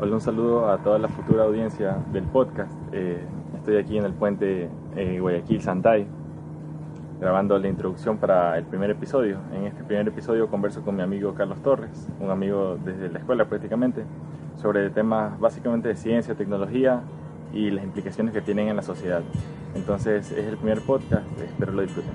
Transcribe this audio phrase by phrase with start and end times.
[0.00, 2.70] Hola, un saludo a toda la futura audiencia del podcast.
[2.92, 3.18] Eh,
[3.56, 6.06] estoy aquí en el puente eh, Guayaquil-Santay
[7.18, 9.40] grabando la introducción para el primer episodio.
[9.52, 13.46] En este primer episodio converso con mi amigo Carlos Torres, un amigo desde la escuela
[13.46, 14.04] prácticamente,
[14.62, 17.02] sobre temas básicamente de ciencia, tecnología
[17.52, 19.22] y las implicaciones que tienen en la sociedad.
[19.74, 22.12] Entonces es el primer podcast, espero lo disfruten.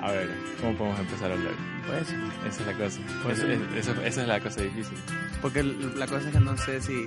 [0.00, 0.28] A ver,
[0.60, 1.77] ¿cómo podemos empezar a hablar?
[1.88, 2.08] Pues,
[2.54, 2.98] Esa es la cosa.
[3.22, 3.52] Pues, Esa-
[3.92, 4.96] esa- esa es la cosa difícil.
[5.42, 7.06] porque l- la cosa es que no sé si.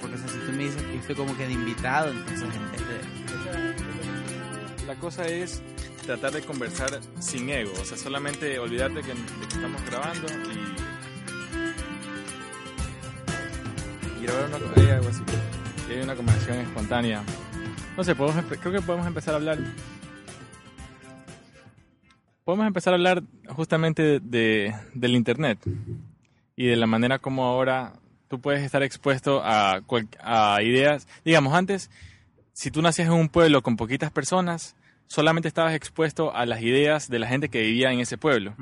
[0.00, 2.48] Porque o sea, si tú me dices que estoy como que de invitado, entonces.
[2.74, 2.98] este,
[4.86, 5.60] La cosa es
[6.06, 9.14] tratar de conversar sin ego, o sea, solamente olvidarte que, de
[9.48, 10.26] que estamos grabando
[14.18, 15.22] y, y grabar una, hay algo así.
[15.88, 17.22] Y hay una conversación espontánea.
[17.96, 19.58] No sé, podemos, creo que podemos empezar a hablar.
[22.48, 25.58] Podemos empezar a hablar justamente de, del Internet
[26.56, 27.92] y de la manera como ahora
[28.28, 29.82] tú puedes estar expuesto a,
[30.22, 31.06] a ideas.
[31.26, 31.90] Digamos, antes
[32.54, 34.76] si tú nacías en un pueblo con poquitas personas,
[35.08, 38.54] solamente estabas expuesto a las ideas de la gente que vivía en ese pueblo.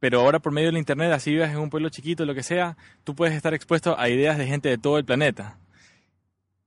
[0.00, 2.76] Pero ahora por medio del internet, así vivas en un pueblo chiquito, lo que sea,
[3.04, 5.58] tú puedes estar expuesto a ideas de gente de todo el planeta.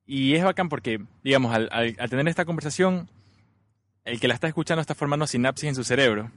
[0.05, 3.09] Y es bacán porque, digamos, al, al- al tener esta conversación,
[4.05, 6.31] el que la está escuchando está formando sinapsis en su cerebro,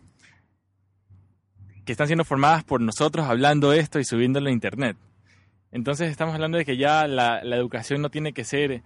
[1.84, 4.96] que están siendo formadas por nosotros hablando esto y subiéndolo a internet.
[5.72, 8.83] Entonces estamos hablando de que ya la, la educación no tiene que ser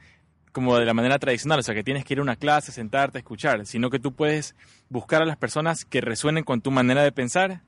[0.53, 3.19] como de la manera tradicional, o sea, que tienes que ir a una clase, sentarte,
[3.19, 4.55] escuchar, sino que tú puedes
[4.89, 7.61] buscar a las personas que resuenen con tu manera de pensar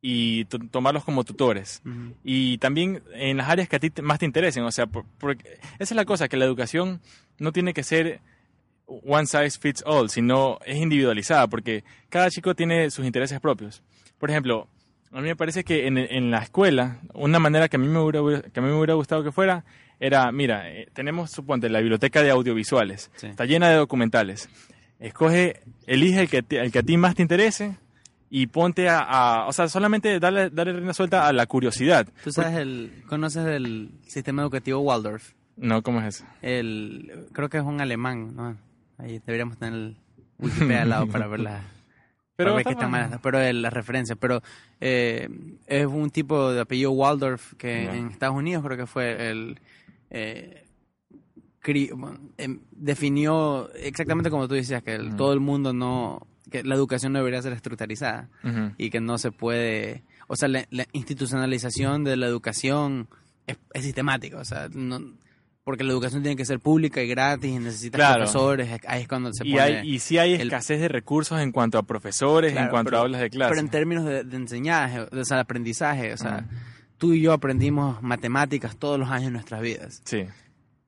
[0.00, 1.82] y to- tomarlos como tutores.
[2.22, 5.06] Y también en las áreas que a ti te- más te interesen, o sea, por-
[5.18, 7.00] porque esa es la cosa, que la educación
[7.38, 8.20] no tiene que ser
[8.86, 13.82] one size fits all, sino es individualizada, porque cada chico tiene sus intereses propios.
[14.18, 14.68] Por ejemplo,
[15.12, 17.98] a mí me parece que en, en la escuela, una manera que a mí me
[18.00, 19.64] hubiera, que a mí me hubiera gustado que fuera,
[20.00, 23.28] era, mira, eh, tenemos, suponte, la biblioteca de audiovisuales, Sí.
[23.28, 24.48] está llena de documentales.
[24.98, 27.76] Escoge, elige el que, te- el que a ti más te interese
[28.30, 32.08] y ponte a, a- o sea, solamente darle, darle rienda suelta a la curiosidad.
[32.22, 35.32] Tú sabes, el, conoces el sistema educativo Waldorf.
[35.56, 36.24] No, ¿cómo es eso?
[36.42, 38.56] El, creo que es un alemán, ¿no?
[38.98, 39.96] Ahí deberíamos tener el
[40.38, 41.62] Wikipedia al lado para ver la,
[42.36, 43.10] Pero para ver que está mal.
[43.10, 44.16] mal, pero el- la referencia.
[44.16, 44.42] Pero
[44.80, 45.28] eh,
[45.66, 49.60] es un tipo de apellido Waldorf que en Estados Unidos creo que fue el...
[50.10, 50.64] eh,
[51.62, 56.26] cri- bueno, em, definió exactamente como tú decías, que el- todo el mundo no...
[56.50, 58.28] que la educación no debería ser estructurizada
[58.78, 60.02] y que no se puede...
[60.26, 63.08] O sea, la, la institucionalización de la educación
[63.46, 65.00] es, es sistemática, o sea, no,
[65.64, 68.16] porque la educación tiene que ser pública y gratis y necesitas Claro.
[68.18, 69.62] profesores, ahí es cuando se Y, pone...
[69.62, 72.98] hay, y sí hay el- escasez de recursos en cuanto a profesores, en cuanto pero-
[72.98, 73.48] a aulas de clase.
[73.50, 76.46] Pero en términos de, de enseñaje, o sea, de aprendizaje, o sea,
[76.98, 80.02] tú y yo aprendimos matemáticas todos los años de nuestras vidas.
[80.04, 80.24] Sí.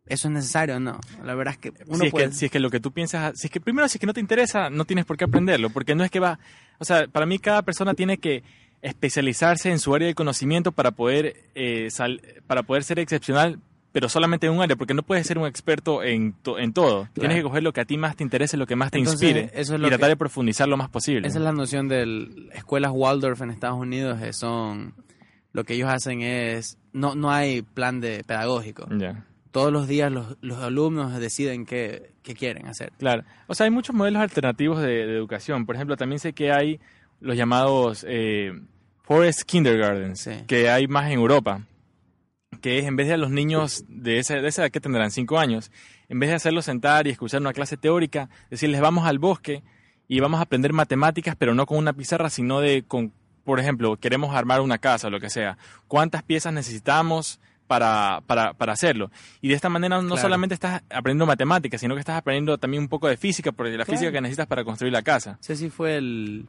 [0.08, 1.00] ¿Eso es necesario o no?
[1.24, 2.26] La verdad es que uno si, es puede...
[2.28, 4.06] que, si es que lo que tú piensas, si es que primero si es que
[4.06, 6.38] no te interesa, no tienes por qué aprenderlo, porque no es que va,
[6.78, 8.44] o sea, para mí cada persona tiene que
[8.82, 13.58] especializarse en su área de conocimiento para poder, eh, sal- para poder ser excepcional,
[13.96, 17.08] pero solamente en un área, porque no puedes ser un experto en, to- en todo.
[17.14, 19.22] Tienes que coger lo que a ti más te interese, lo que más te Entonces,
[19.26, 21.26] inspire, eso es lo y tratar que- de profundizar lo más posible.
[21.26, 24.92] Esa es la noción de escuelas Waldorf en Estados Unidos, eh, son...
[25.54, 26.76] Lo que ellos hacen es...
[26.92, 28.86] No, no hay plan de pedagógico.
[29.50, 32.92] Todos los días los, los alumnos deciden qué, qué quieren hacer.
[32.98, 33.22] Claro.
[33.46, 35.64] O sea, hay muchos modelos alternativos de, de educación.
[35.64, 36.80] Por ejemplo, también sé que hay
[37.22, 38.52] los llamados eh,
[39.04, 40.32] Forest Kindergartens, Sí.
[40.46, 41.62] que hay más en Europa,
[42.56, 45.10] que es en vez de a los niños de esa, de esa edad que tendrán
[45.10, 45.70] cinco años,
[46.08, 49.62] en vez de hacerlos sentar y escuchar una clase teórica, decirles vamos al bosque
[50.08, 53.12] y vamos a aprender matemáticas, pero no con una pizarra, sino de con,
[53.44, 55.58] por ejemplo, queremos armar una casa o lo que sea.
[55.88, 57.40] ¿Cuántas piezas necesitamos?
[57.66, 59.10] Para, para, para hacerlo.
[59.40, 60.22] Y de esta manera no Claro.
[60.22, 63.84] solamente estás aprendiendo matemáticas, sino que estás aprendiendo también un poco de física, porque la
[63.84, 63.90] Claro.
[63.98, 65.36] física que necesitas para construir la casa.
[65.40, 66.46] sé si fue el...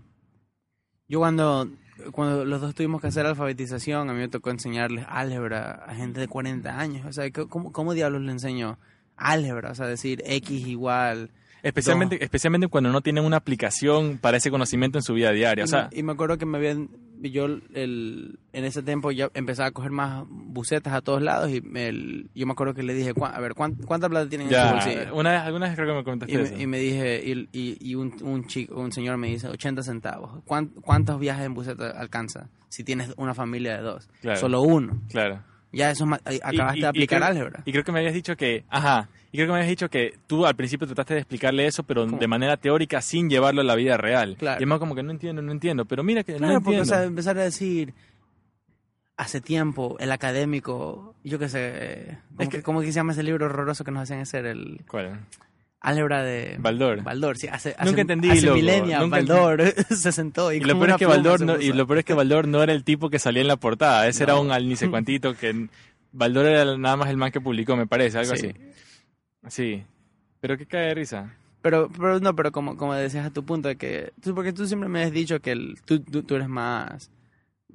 [1.08, 1.68] Yo cuando,
[2.12, 6.20] cuando los dos tuvimos que hacer alfabetización, a mí me tocó enseñarles álgebra a gente
[6.20, 7.06] de 40 años.
[7.06, 8.78] O sea, ¿cómo, cómo diablos le enseño
[9.16, 9.72] álgebra?
[9.72, 11.32] O sea, decir X igual...
[11.64, 15.64] Especialmente, especialmente cuando no tienen una aplicación para ese conocimiento en su vida diaria.
[15.64, 16.90] O y, sea, me, y me acuerdo que me habían...
[17.20, 21.62] Yo el, en ese tiempo ya empezaba a coger más bucetas a todos lados y
[21.62, 24.48] me- el- yo me acuerdo que le dije, "¿Cuá- a ver, ¿cuán- ¿cuánta plata tienen
[24.50, 25.16] en su ya, bolsillo?
[25.16, 26.54] una vez, alguna vez creo que me comentaste Y eso.
[26.56, 30.44] me, y me dije, y, un, un chico, un señor me dice, 80 centavos.
[30.46, 34.08] ¿Cuán- ¿Cuántos viajes en buseta alcanza si tienes una familia de dos?
[34.22, 34.40] Claro.
[34.40, 35.02] Solo uno.
[35.10, 35.42] Claro.
[35.72, 37.64] Ya eso acabaste Y- y- de aplicar y creo, álgebra.
[37.66, 40.18] Y creo que me habías dicho que, ajá, y creo que me habías dicho que
[40.26, 42.18] tú al principio trataste de explicarle eso, pero ¿Cómo?
[42.18, 44.38] de manera teórica sin llevarlo a la vida real.
[44.40, 44.60] Claro.
[44.60, 46.78] Y es más como que no entiendo, no entiendo, pero mira que no Claro, porque
[46.78, 46.84] entiendo.
[46.84, 47.94] o sea, empezar a decir,
[49.18, 53.46] hace tiempo el académico, yo qué sé, ¿cómo, que, ¿cómo que se llama ese libro
[53.48, 54.46] horroroso que nos hacían hacer?
[54.46, 55.20] El ¿Cuál?
[55.80, 56.58] Álgebra de...
[56.60, 57.04] Baldor.
[57.04, 60.60] Baldor, sí, hace, Nunca hace, entendí, hace loco, milenia, nunca Baldor se sentó y, Y
[60.62, 62.74] lo, con peor es que Baldor no, y lo peor es que Baldor no era
[62.74, 65.68] el tipo que salía en la portada, ese era un al ni sé cuantito que
[66.12, 68.48] Baldor era nada más el man que publicó, me parece, algo Sí.
[69.44, 69.76] así.
[69.78, 69.84] Sí.
[70.40, 71.36] Pero qué cae de risa.
[71.62, 74.14] Pero, pero no, pero como, como decías a tu punto de que...
[74.22, 77.12] Tú, porque tú siempre me has dicho que el, tú, tú, tú eres más...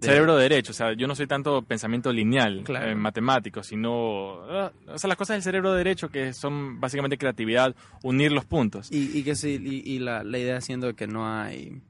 [0.02, 2.90] Cerebro derecho, o sea, yo no soy tanto pensamiento lineal, Claro.
[2.90, 4.42] eh, matemático, sino...
[4.50, 8.90] ah, o sea, las cosas del cerebro derecho que son básicamente creatividad, unir los puntos.
[8.92, 11.80] Y, y que sí, y, y la, la idea siendo que no hay...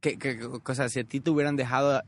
[0.00, 2.02] Que, que, o sea, si a ti te hubieran dejado...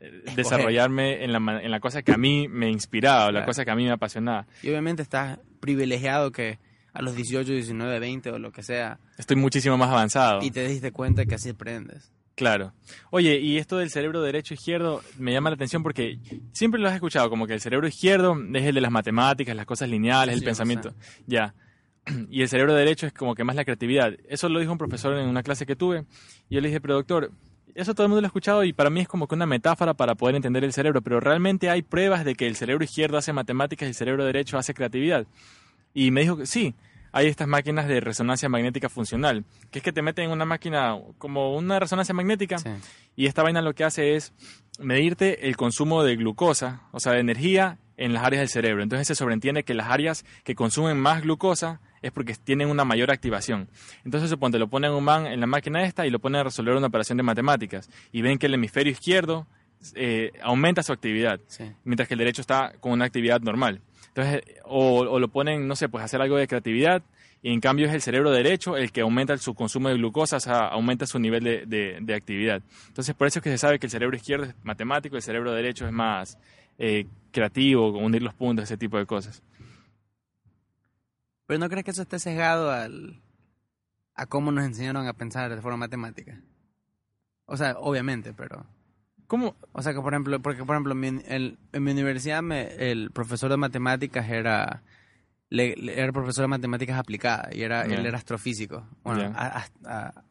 [0.00, 3.46] Eh, Desarrollarme en la, en la cosa que a mí me inspiraba, o la Claro.
[3.46, 4.46] cosa que a mí me apasionaba.
[4.62, 6.58] Y obviamente estás privilegiado que
[6.94, 10.40] a los 18, 19, 20 o lo que sea, Estoy muchísimo más avanzado.
[10.42, 12.10] y te diste cuenta que así aprendes.
[12.36, 12.74] Claro.
[13.10, 16.18] Oye, y esto del cerebro derecho izquierdo me llama la atención porque
[16.52, 19.64] siempre lo has escuchado, como que el cerebro izquierdo es el de las matemáticas, las
[19.64, 20.94] cosas lineales, el Sí, o pensamiento.
[21.26, 21.54] Ya.
[22.30, 24.12] Y el cerebro derecho es como que más la creatividad.
[24.28, 26.04] Eso lo dijo un profesor en una clase que tuve.
[26.48, 27.32] Y yo le dije, pero doctor,
[27.74, 29.94] eso todo el mundo lo ha escuchado y para mí es como que una metáfora
[29.94, 33.32] para poder entender el cerebro, pero realmente hay pruebas de que el cerebro izquierdo hace
[33.32, 35.26] matemáticas y el cerebro derecho hace creatividad.
[35.94, 36.74] Y me dijo que sí,
[37.16, 40.98] hay estas máquinas de resonancia magnética funcional, que es que te meten en una máquina
[41.18, 42.68] como una resonancia magnética Sí.
[43.16, 44.34] y esta vaina lo que hace es
[44.78, 48.82] medirte el consumo de glucosa, o sea, de energía en las áreas del cerebro.
[48.82, 53.10] Entonces se sobreentiende que las áreas que consumen más glucosa es porque tienen una mayor
[53.10, 53.70] activación.
[54.04, 56.74] Entonces suponte, lo ponen un man en la máquina esta y lo ponen a resolver
[56.76, 59.46] una operación de matemáticas y ven que el hemisferio izquierdo
[59.94, 61.64] eh, aumenta su actividad, Sí.
[61.84, 63.80] mientras que el derecho está con una actividad normal.
[64.16, 67.02] Entonces, o, lo ponen, no sé, pues hacer algo de creatividad
[67.42, 70.40] y en cambio es el cerebro derecho el que aumenta su consumo de glucosa, o
[70.40, 72.62] sea, aumenta su nivel de, de- actividad.
[72.88, 75.52] Entonces, por eso es que se sabe que el cerebro izquierdo es matemático el cerebro
[75.52, 76.38] derecho es más
[76.78, 79.42] eh, creativo, unir los puntos, ese tipo de cosas.
[81.46, 83.20] Pero ¿no crees que eso esté sesgado al,
[84.14, 86.40] a cómo nos enseñaron a pensar de forma matemática?
[87.44, 88.64] O sea, obviamente, pero...
[89.26, 89.56] ¿Cómo?
[89.72, 92.68] O sea, que por ejemplo, porque por ejemplo, en mi, el- en mi universidad me,
[92.90, 94.82] el profesor de matemáticas era...
[95.50, 97.96] le- era profesor de matemáticas aplicadas y era, Ya.
[97.96, 98.86] él era astrofísico.
[99.02, 100.24] Bueno, a- a- a-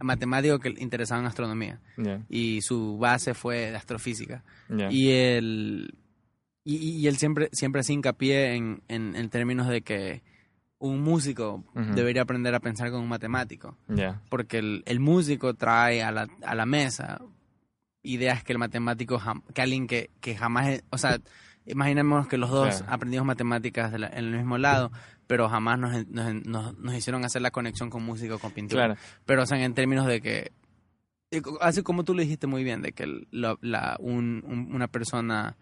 [0.00, 1.80] matemático que interesaba en astronomía.
[2.28, 4.42] Y su base fue de astrofísica.
[4.90, 5.94] Y él,
[6.64, 10.22] y, y- él siempre, siempre hace hincapié en, en, en términos de que
[10.78, 11.64] un músico
[11.94, 13.78] debería aprender a pensar como un matemático.
[14.28, 17.20] Porque el, el músico trae a la, a la mesa
[18.04, 19.20] ideas que el matemático,
[19.52, 21.18] que alguien que, que jamás, o sea,
[21.66, 22.92] imaginemos que los dos Claro.
[22.92, 24.92] aprendimos matemáticas de la- en el mismo lado,
[25.26, 28.84] pero jamás nos, nos, nos- nos hicieron hacer la conexión con música o con pintura.
[28.86, 29.00] claro.
[29.24, 30.52] Pero, o sea, en términos de que,
[31.60, 35.56] así como tú lo dijiste muy bien, de que la, la- un- un- una persona,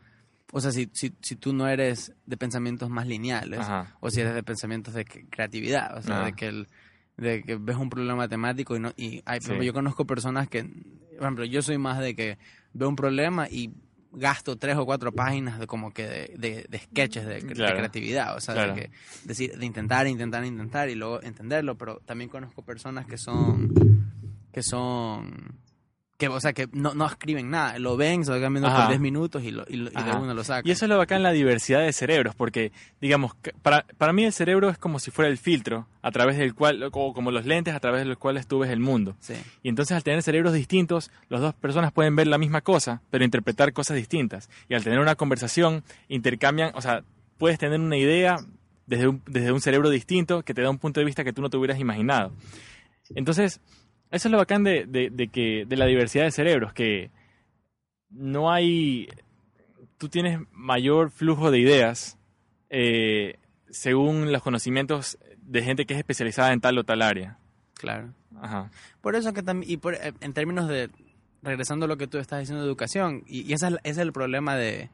[0.52, 3.96] o sea, si, si, si tú no eres de pensamientos más lineales, Ajá.
[4.00, 6.24] o si eres de pensamientos de creatividad, o sea, Ajá.
[6.26, 6.68] de que el,
[7.22, 9.52] de que ves un problema matemático y no y hay, Sí.
[9.64, 12.38] yo conozco personas que, por ejemplo, yo soy más de que
[12.72, 13.70] veo un problema y
[14.12, 17.76] gasto tres o cuatro páginas de como que de, de, de sketches de, de Claro.
[17.78, 18.74] creatividad, o sea, Claro.
[18.74, 18.90] de que
[19.24, 23.72] decir, de intentar, intentar, intentar y luego entenderlo, pero también conozco personas que son
[24.52, 25.58] que son
[26.22, 28.78] que o sea que no, no escriben nada, lo ven, se lo quedan viendo por
[28.78, 28.88] Ajá.
[28.88, 30.66] 10 minutos y, lo, y, lo- y de uno lo sacan.
[30.66, 32.70] Y eso es lo bacán la diversidad de cerebros, porque,
[33.00, 33.32] digamos,
[33.62, 36.82] para, para mí el cerebro es como si fuera el filtro a través del cual,
[36.84, 39.16] o como los lentes a través de los cuales tú ves el mundo.
[39.20, 39.34] Sí.
[39.62, 43.24] Y entonces al tener cerebros distintos, las dos personas pueden ver la misma cosa, pero
[43.24, 44.48] interpretar cosas distintas.
[44.68, 47.02] Y al tener una conversación, intercambian, o sea,
[47.38, 48.36] puedes tener una idea
[48.86, 51.42] desde un, desde un cerebro distinto que te da un punto de vista que tú
[51.42, 52.32] no te hubieras imaginado.
[53.14, 53.60] Entonces,
[54.12, 57.10] eso es lo bacán de, de- de que, de la diversidad de cerebros, que
[58.10, 59.08] no hay...
[59.98, 62.18] Tú tienes mayor flujo de ideas
[62.70, 63.36] eh,
[63.70, 67.38] según los conocimientos de gente que es especializada en tal o tal área.
[67.74, 68.12] Claro.
[68.40, 68.70] Ajá.
[69.00, 70.90] Por eso que también, y por- eh, en términos de,
[71.42, 73.98] regresando a lo que tú estás diciendo de educación, y, y ese, es, ese es
[73.98, 74.90] el problema de,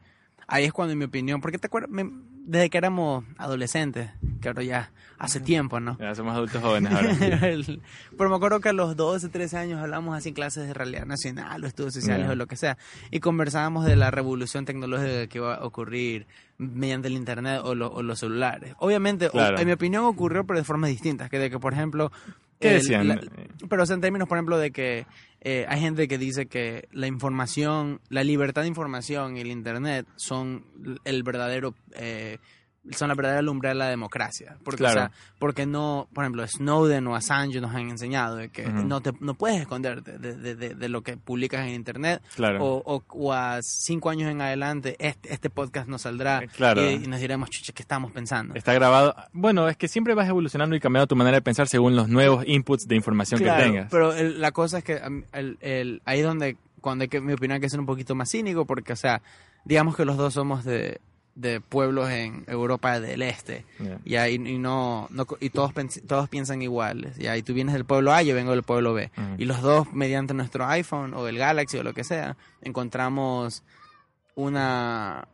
[0.47, 2.09] ahí es cuando en mi opinión, porque te acuerdas, Me-
[2.49, 4.09] desde que éramos adolescentes,
[4.41, 5.97] que ahora ya hace tiempo, ¿no?
[5.99, 7.13] Ya somos adultos jóvenes ahora.
[8.17, 11.05] Pero me acuerdo que a los 12, 13 años hablamos así en clases de realidad
[11.05, 12.77] nacional o estudios sociales o lo que sea.
[13.11, 16.25] Y conversábamos de la revolución tecnológica que iba a ocurrir
[16.57, 18.73] mediante el internet o, lo- o los celulares.
[18.79, 21.29] Obviamente, o- en mi opinión ocurrió, pero de formas distintas.
[21.29, 22.11] Que de que, por ejemplo...
[22.59, 23.07] ¿Qué el- decían?
[23.07, 23.19] la-
[23.69, 25.05] pero o sea, en términos, por ejemplo, de que
[25.41, 30.05] eh, hay gente que dice que la información, la libertad de información y el internet
[30.15, 30.65] son
[31.05, 31.73] el verdadero...
[31.95, 32.37] eh,
[32.91, 34.57] son la verdadera lumbre de la democracia.
[34.63, 34.91] Porque, Claro.
[34.91, 39.01] o sea, porque no, por ejemplo, Snowden o Assange nos han enseñado de que no,
[39.01, 42.21] te, no puedes esconderte de, de- de- de lo que publicas en Internet.
[42.35, 42.63] Claro.
[42.65, 46.81] O, o- o a cinco años en adelante, este, este podcast nos saldrá Eh, claro.
[46.83, 48.55] y, y nos diremos, chucha, ¿qué estamos pensando?
[48.55, 49.15] Está grabado.
[49.33, 52.43] Bueno, es que siempre vas evolucionando y cambiando tu manera de pensar según los nuevos
[52.47, 53.91] inputs de información Claro, que tengas.
[53.91, 57.21] Pero el- la cosa es que um, el, el- ahí es donde, cuando hay que,
[57.21, 59.21] mi opinión hay que ser un poquito más cínico, porque, o sea,
[59.65, 61.01] digamos que los dos somos de,
[61.35, 63.65] de pueblos en Europa del Este,
[64.03, 65.07] y, ahí, y, no,
[65.39, 65.71] y todos,
[66.07, 69.09] todos piensan iguales, y ahí tú vienes del pueblo A, yo vengo del pueblo B,
[69.17, 69.35] Ujú.
[69.37, 73.63] y los dos, mediante nuestro iPhone o el Galaxy o lo que sea, encontramos
[74.35, 75.27] una,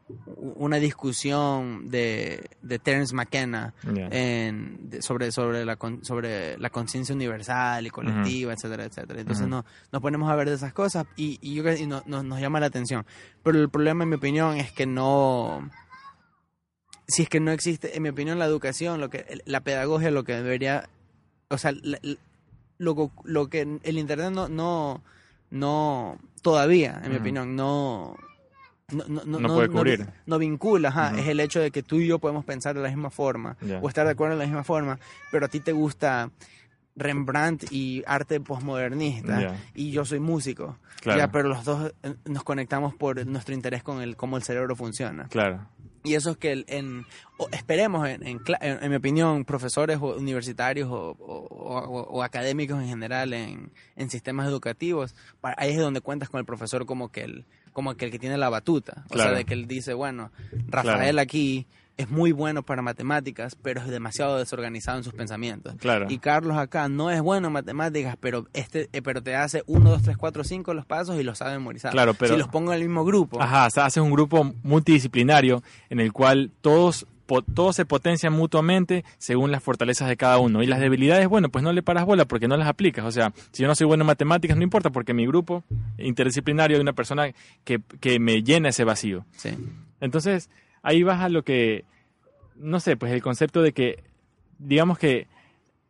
[0.56, 4.08] una discusión de, de Terence McKenna Ya.
[4.10, 9.22] en, de- sobre, sobre la con- sobre la conciencia universal y colectiva, etcétera, etcétera.
[9.22, 12.40] Entonces no, nos ponemos a ver de esas cosas y, y yo no- no- nos
[12.42, 13.06] llama la atención.
[13.44, 15.70] Pero el problema, en mi opinión, es que no...
[17.08, 20.24] Si es que no existe, en mi opinión, la educación, lo que la pedagogía, lo
[20.24, 20.90] que debería...
[21.50, 22.00] O sea, la-
[22.78, 24.50] lo, lo que el Internet no...
[24.50, 25.02] no
[25.52, 28.18] no todavía en mi opinión no
[28.92, 30.08] no, no, no, No puede cubrir.
[30.26, 32.90] no vincula, ajá, es el hecho de que tú y yo podemos pensar de la
[32.90, 35.00] misma forma o estar de acuerdo en la misma forma,
[35.32, 36.30] pero a ti te gusta
[36.96, 40.78] Rembrandt y arte posmodernista y yo soy músico.
[41.02, 41.20] Claro.
[41.20, 44.76] Ya, pero los dos eh, nos conectamos por nuestro interés con el cómo el cerebro
[44.76, 45.28] funciona.
[45.30, 45.68] Claro.
[46.06, 47.06] Y eso es que en,
[47.52, 52.88] esperemos, en, en, en- mi opinión, profesores o universitarios o, o- o- o académicos en
[52.88, 57.24] general en, en sistemas educativos, pa- ahí es donde cuentas con el profesor como que
[57.24, 59.04] el, como que el que tiene la batuta.
[59.10, 59.32] O Claro.
[59.32, 60.32] sea, de que él dice, bueno,
[60.68, 61.20] Rafael Claro.
[61.22, 61.66] aquí
[61.98, 65.76] es muy bueno para matemáticas, pero es demasiado desorganizado en sus pensamientos.
[65.80, 66.08] Claro.
[66.10, 69.90] Y Carlos acá no es bueno en matemáticas, pero este eh, pero te hace 1,
[69.90, 71.92] 2, 3, 4, 5 los pasos y los sabe memorizar.
[71.92, 74.54] Claro, pero- Si los pongo en el mismo grupo, Ajá, o sea, haces un grupo
[74.64, 77.08] multidisciplinario en el cual todos,
[77.54, 80.62] todos se potencian mutuamente según las fortalezas de cada uno.
[80.62, 83.06] Y las debilidades, bueno, pues no le paras bola porque no las aplicas.
[83.06, 85.64] O sea, si yo no soy bueno en matemáticas, no importa porque mi grupo
[85.98, 87.32] interdisciplinario hay una persona
[87.64, 89.26] que, que me llena ese vacío.
[89.38, 89.50] sí.
[90.02, 90.50] Entonces,
[90.86, 91.84] ahí vas a lo que,
[92.56, 94.04] no sé, pues el concepto de que,
[94.60, 95.28] digamos que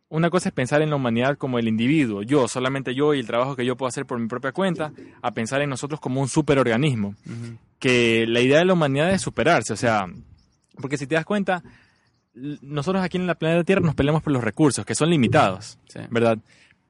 [0.08, 3.26] una cosa es pensar en la humanidad como el individuo, yo, solamente yo y el
[3.26, 6.28] trabajo que yo puedo hacer por mi propia cuenta, a pensar en nosotros como un
[6.28, 7.14] superorganismo
[7.78, 10.06] que la idea de la humanidad es superarse, o sea,
[10.80, 11.62] porque si te das cuenta,
[12.34, 16.00] nosotros aquí en la planeta Tierra nos peleamos por los recursos, que son limitados, Sí.
[16.10, 16.38] ¿verdad?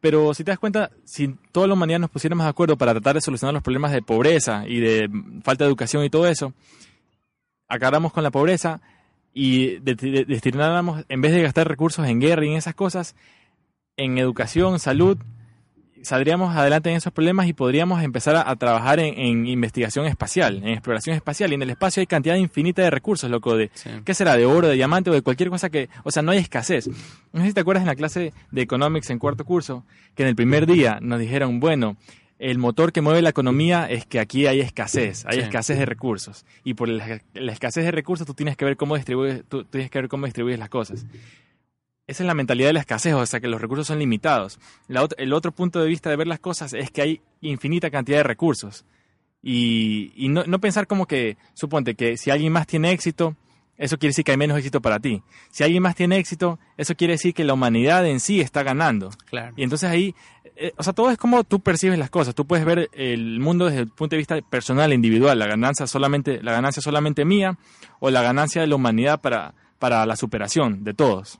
[0.01, 3.15] Pero si te das cuenta, si toda la humanidad nos pusiéramos de acuerdo para tratar
[3.15, 5.09] de solucionar los problemas de pobreza y de
[5.43, 6.53] falta de educación y todo eso,
[7.69, 8.81] acabáramos con la pobreza
[9.35, 13.15] y de- de- destináramos, en vez de gastar recursos en guerra y en esas cosas,
[13.97, 15.19] en educación, salud,
[16.03, 20.59] saldríamos adelante en esos problemas y podríamos empezar a, a trabajar en, en investigación espacial,
[20.59, 21.51] en exploración espacial.
[21.51, 23.91] Y en el espacio hay cantidad infinita de recursos, loco, de, Sí.
[24.05, 24.37] ¿qué será?
[24.37, 26.89] De oro, de diamante o de cualquier cosa que, o sea, no hay escasez.
[27.33, 30.29] No sé si te acuerdas en la clase de Economics en cuarto curso, que en
[30.29, 31.97] el primer día nos dijeron, bueno,
[32.39, 35.41] el motor que mueve la economía es que aquí hay escasez, hay Sí.
[35.45, 36.45] escasez de recursos.
[36.65, 39.91] Y por la, la escasez de recursos tú tienes que ver cómo distribuyes, tú tienes
[39.91, 41.07] que ver cómo distribuyes las cosas.
[42.07, 44.61] Esa es la mentalidad de la escasez, o sea que los recursos son limitados.
[44.87, 47.91] La ot- el otro punto de vista de ver las cosas es que hay infinita
[47.91, 48.85] cantidad de recursos.
[49.43, 53.37] Y, y no, no pensar como que, suponte que si alguien más tiene éxito,
[53.77, 55.23] eso quiere decir que hay menos éxito para ti.
[55.51, 59.11] Si alguien más tiene éxito, eso quiere decir que la humanidad en sí está ganando.
[59.27, 59.53] Claro.
[59.57, 60.15] Y entonces ahí,
[60.57, 62.35] eh, o sea, todo es como tú percibes las cosas.
[62.35, 66.43] Tú puedes ver el mundo desde el punto de vista personal, individual, la ganancia solamente,
[66.43, 67.59] la ganancia solamente mía
[68.01, 71.39] o la ganancia de la humanidad para, para la superación de todos.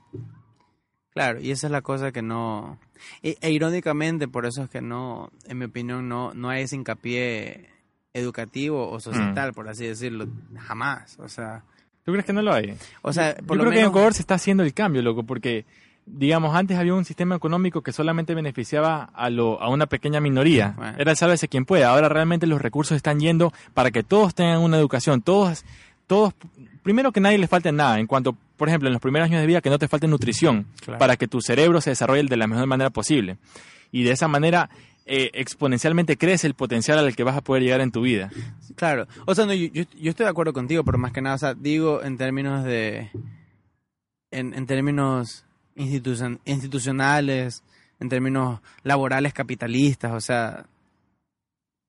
[1.11, 2.79] Claro, y esa es la cosa que no...
[3.23, 6.75] E, e irónicamente, por eso es que no, en mi opinión, no, no hay ese
[6.75, 7.69] hincapié
[8.13, 11.17] educativo o societal, por así decirlo, jamás.
[11.19, 11.63] O sea,
[12.07, 12.73] ¿Tú crees que no lo hay?
[13.01, 13.87] o sea Yo lo creo que en.
[13.87, 15.65] Ecuador se está haciendo el cambio, loco, porque,
[16.09, 20.73] digamos, antes había un sistema económico que solamente beneficiaba a, lo, a una pequeña minoría.
[20.77, 20.97] Bueno.
[20.97, 21.89] Era el sálvese quien pueda.
[21.89, 25.21] Ahora realmente los recursos están yendo para que todos tengan una educación.
[25.21, 25.65] Todos,
[26.07, 26.33] todos,
[26.81, 27.99] primero que nadie les falte nada.
[27.99, 30.65] En cuanto, por ejemplo, en los primeros años de vida, que no te falte nutrición
[30.81, 30.97] Claro.
[30.97, 33.37] para que tu cerebro se desarrolle de la mejor manera posible.
[33.91, 34.69] Y de esa manera
[35.05, 38.29] eh, exponencialmente crece el potencial al que vas a poder llegar en tu vida.
[38.75, 41.35] Claro, o sea, no, yo, yo, yo estoy de acuerdo contigo, pero más que nada,
[41.35, 43.09] o sea, digo en términos de...
[44.31, 45.45] En, en términos
[45.77, 47.63] institucion- institucionales,
[47.99, 50.65] en términos laborales capitalistas, o sea,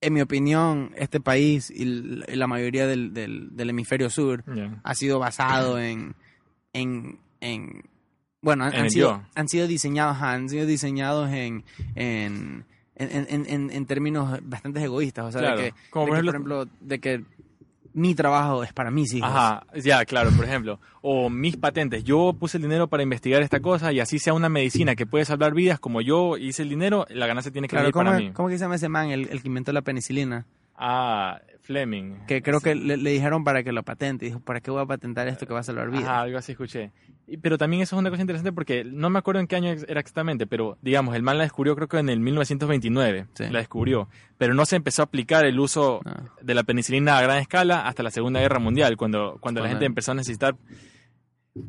[0.01, 4.43] en mi opinión, este país y la mayoría del, del, del hemisferio sur
[4.83, 6.15] ha sido basado en,
[6.73, 7.83] en, en
[8.41, 9.23] bueno, han, sido, yo.
[9.35, 11.65] han sido diseñados, han sido diseñados en,
[11.95, 12.63] en,
[12.95, 16.29] en, en, en- términos bastante egoístas, o sea, Claro, de que, como de por que,
[16.29, 17.23] ejemplo- por ejemplo, de que
[17.93, 19.29] mi trabajo es para mis hijos.
[19.29, 20.79] Ajá, ya, claro, por ejemplo.
[21.01, 22.03] O mis patentes.
[22.03, 25.25] Yo puse el dinero para investigar esta cosa y así sea una medicina que puede
[25.25, 28.17] salvar vidas, como yo hice el dinero, la ganancia tiene que Claro, venir ¿cómo, para
[28.17, 28.31] mí.
[28.31, 30.45] ¿cómo que se llama ese man, el, el que inventó la penicilina?
[30.81, 32.25] Ah, Fleming.
[32.25, 34.25] Que creo que le, le dijeron para que lo patente.
[34.25, 36.05] Dijo, ¿para qué voy a patentar esto que va a salvar vidas?
[36.05, 36.91] Ajá, algo así escuché.
[37.27, 39.69] Y- Pero también eso es una cosa interesante porque no me acuerdo en qué año
[39.69, 43.43] era exactamente, pero digamos, el man la descubrió creo que en el 1929, Sí.
[43.51, 44.07] la descubrió,
[44.37, 46.23] pero no se empezó a aplicar el uso Ah.
[46.41, 49.85] de la penicilina a gran escala hasta la Segunda Guerra Mundial, cuando, cuando la gente
[49.85, 50.55] empezó a necesitar...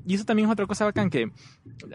[0.06, 1.30] Y eso también es otra cosa bacán, que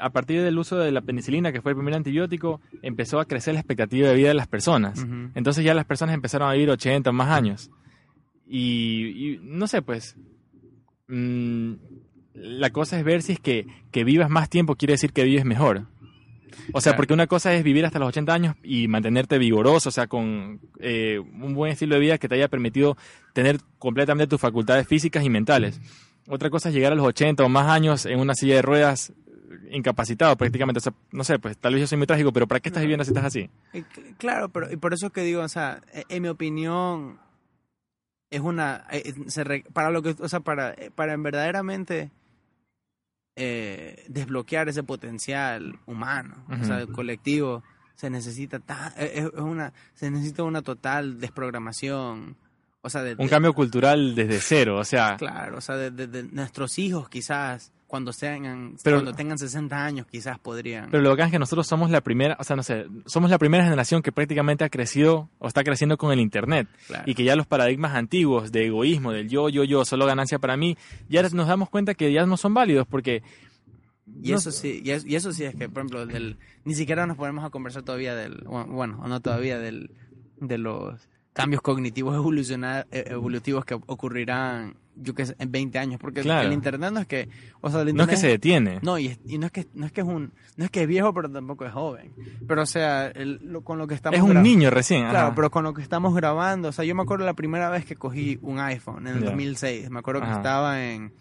[0.01, 3.53] a partir del uso de la penicilina, que fue el primer antibiótico, empezó a crecer
[3.53, 5.05] la expectativa de vida de las personas.
[5.35, 7.69] Entonces ya las personas empezaron a vivir 80 o más años.
[8.47, 10.17] Y, y no sé, pues,
[11.07, 11.73] mm,
[12.33, 15.45] la cosa es ver si es que, que vivas más tiempo quiere decir que vives
[15.45, 15.85] mejor.
[16.73, 16.97] O sea, Claro.
[16.97, 20.59] porque una cosa es vivir hasta los 80 años y mantenerte vigoroso, o sea, con
[20.79, 22.97] eh, un buen estilo de vida que te haya permitido
[23.33, 25.81] tener completamente tus facultades físicas y mentales.
[26.27, 29.09] Otra cosa es llegar a los 80 o más años en una silla de ruedas
[29.11, 29.13] eh,
[29.71, 30.79] incapacitado prácticamente.
[30.79, 32.81] O sea, no sé, pues tal vez yo soy muy trágico, pero ¿para qué estás
[32.81, 33.49] viviendo si estás así?
[33.73, 36.29] Eh, cl- Claro, pero y por eso es que digo, o sea, e- en mi
[36.29, 37.19] opinión
[38.31, 42.09] es una eh, se re- para lo que, o sea, para eh, para en verdaderamente
[43.35, 46.93] eh, desbloquear ese potencial humano, o sea, Ujú.
[46.93, 47.63] colectivo,
[47.95, 52.37] se necesita ta- eh, es es una se necesita una total desprogramación,
[52.85, 56.07] o sea, de, Un cambio cultural desde cero, o sea, claro, o sea, de, de-
[56.07, 61.11] de nuestros hijos quizás cuando sean Pero- cuando tengan 60 años quizás podrían Pero lo
[61.11, 64.01] bacán es que nosotros somos la primera, o sea, no sé, somos la primera generación
[64.01, 66.67] que prácticamente ha crecido o está creciendo con el Internet.
[66.87, 67.03] claro.
[67.05, 70.57] Y que ya los paradigmas antiguos de egoísmo, del yo, yo, yo, solo ganancia para
[70.57, 70.77] mí,
[71.09, 73.21] ya nos damos cuenta que ya no son válidos porque...
[74.23, 76.75] Y no eso sí, y es- y eso sí es que, por ejemplo, del, ni
[76.75, 79.91] siquiera nos ponemos a conversar todavía del, bueno, o no todavía del,
[80.39, 86.21] de los cambios cognitivos eh, evolutivos que ocurrirán, yo que sé, en 20 años, porque
[86.21, 86.47] Claro.
[86.47, 87.27] el internet no es que,
[87.59, 88.79] o sea, el No es que internet se detiene.
[88.81, 90.83] no, y, es- y no es que no es que es un no es que
[90.83, 92.13] es viejo, pero tampoco es joven.
[92.47, 95.01] Pero o sea, el- lo- con lo que estamos es un niño recién.
[95.09, 95.35] Claro, ajá.
[95.35, 97.95] pero con lo que estamos grabando, o sea, yo me acuerdo la primera vez que
[97.97, 99.25] cogí un iPhone en el Ya.
[99.31, 100.37] 2006, me acuerdo que Ajá.
[100.37, 101.11] estaba en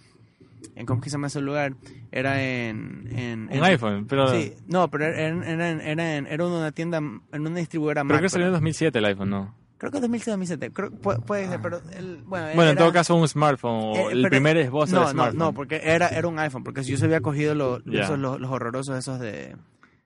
[0.77, 1.75] en ¿cómo que se llama ese lugar?
[2.13, 4.29] Era en en, Un iPhone, pero...
[4.29, 8.01] Sí, no, pero era, era, era, en- era, en- era una tienda, en una distribuidora
[8.03, 9.55] Pero Mac, creo que salió en pero- 2007 el iPhone, ¿no?
[9.89, 13.15] Creo que 2006 2007, creo, puede, puede ser, pero el, bueno, Bueno, en todo caso
[13.15, 15.39] un smartphone, eh, el pero- primer esbozo no, de no, smartphone.
[15.39, 18.03] no, porque era, era un iPhone, porque si yo se había cogido los, Ya.
[18.05, 19.57] esos, los, los horrorosos esos de...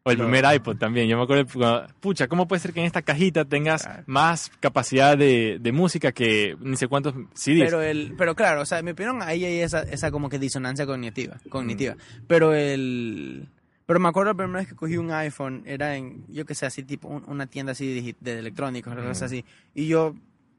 [0.04, 1.06] O el lo- primer iPod también.
[1.08, 4.04] Yo me acuerdo, cuando- pucha, ¿cómo puede ser que en esta cajita tengas Claro.
[4.06, 7.64] más capacidad de, de música que ni sé cuántos CDs?
[7.64, 10.38] Pero el, pero claro, o sea, en mi opinión ahí hay esa, esa como que
[10.38, 11.94] disonancia cognitiva, cognitiva.
[11.94, 12.24] Mm.
[12.26, 13.48] Pero el,
[13.88, 16.66] pero me acuerdo la primera vez que cogí un iPhone era en, yo que sé,
[16.66, 19.24] así tipo un- una tienda así de, de electrónicos, Mm.
[19.24, 20.14] así, y yo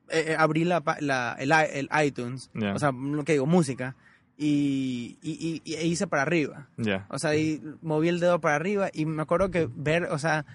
[0.10, 2.74] eh, eh, abrí la, la el, iTunes, Ya.
[2.74, 3.96] o sea, lo que digo, música,
[4.36, 6.68] y, y, y- e hice para arriba.
[6.78, 7.06] Ya.
[7.10, 10.46] O sea, y moví el dedo para arriba y me acuerdo que ver, o sea,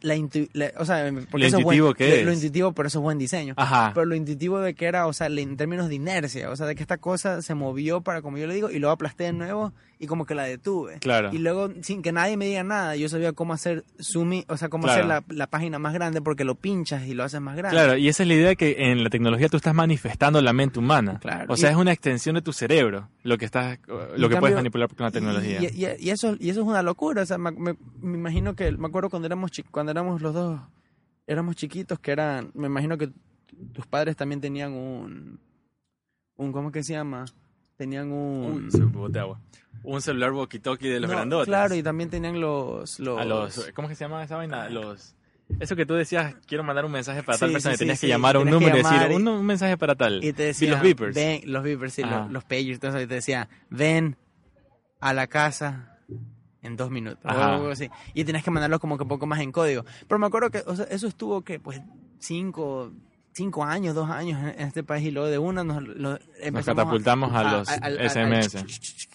[0.00, 2.24] la, intu- la- o sea, porque Lo eso es intuitivo buen- que lo, es.
[2.26, 3.54] lo intuitivo, pero eso es buen diseño.
[3.56, 3.92] Ajá.
[3.94, 6.74] Pero lo intuitivo de que era, o sea, en términos de inercia, o sea, de
[6.74, 9.72] que esta cosa se movió para, como yo le digo, y luego aplasté de nuevo
[9.98, 10.98] y como que la detuve.
[10.98, 11.30] Claro.
[11.32, 14.68] Y luego, sin que nadie me diga nada, yo sabía cómo hacer zoom, o sea,
[14.68, 14.98] cómo Claro.
[14.98, 17.76] hacer la, la página más grande porque lo pinchas y lo haces más grande.
[17.76, 20.52] Claro, y esa es la idea de que en la tecnología tú estás manifestando la
[20.52, 21.18] mente humana.
[21.20, 21.52] Claro.
[21.52, 23.96] O sea, Y- es una extensión de tu cerebro lo que estás, lo
[24.28, 25.60] que cambio- puedes manipular con la tecnología.
[25.62, 27.22] Y, y- y eso, y eso es una locura.
[27.22, 30.32] O sea, me, me- me imagino que, me acuerdo cuando éramos, chi- cuando éramos los
[30.32, 30.60] dos,
[31.26, 33.10] éramos chiquitos, que eran, me imagino que
[33.72, 35.40] tus padres también tenían un,
[36.36, 37.24] un ¿cómo que se llama?
[37.76, 38.68] Tenían un...
[39.18, 39.40] Agua.
[39.82, 41.46] Un celular walkie-talkie de los No, grandotes.
[41.46, 43.00] Claro, y también tenían los...
[43.00, 44.70] los, A los, ¿Cómo que se llama esa vaina?
[44.70, 45.16] Los...
[45.58, 48.00] Eso que tú decías, quiero mandar un mensaje para Sí, tal sí, persona, sí, tenías
[48.00, 50.22] que llamar a un número y decir, un, un mensaje para tal.
[50.22, 51.16] Y te Y decían, los beepers.
[51.16, 52.20] Ven, los beepers, sí, Ajá.
[52.20, 54.16] los, los pagers, y te decía, ven
[55.00, 55.91] a la casa
[56.62, 57.24] en dos minutos.
[57.24, 57.54] o Ajá.
[57.54, 57.90] algo así.
[58.14, 59.84] Y tenías que mandarlo como que un poco más en código.
[60.08, 61.80] Pero me acuerdo que o sea, eso estuvo, que Pues
[62.18, 62.92] cinco,
[63.32, 66.18] cinco años, dos años en este país, y luego de una nos, lo-
[66.52, 68.64] Nos catapultamos a, los al- al- al- SMS.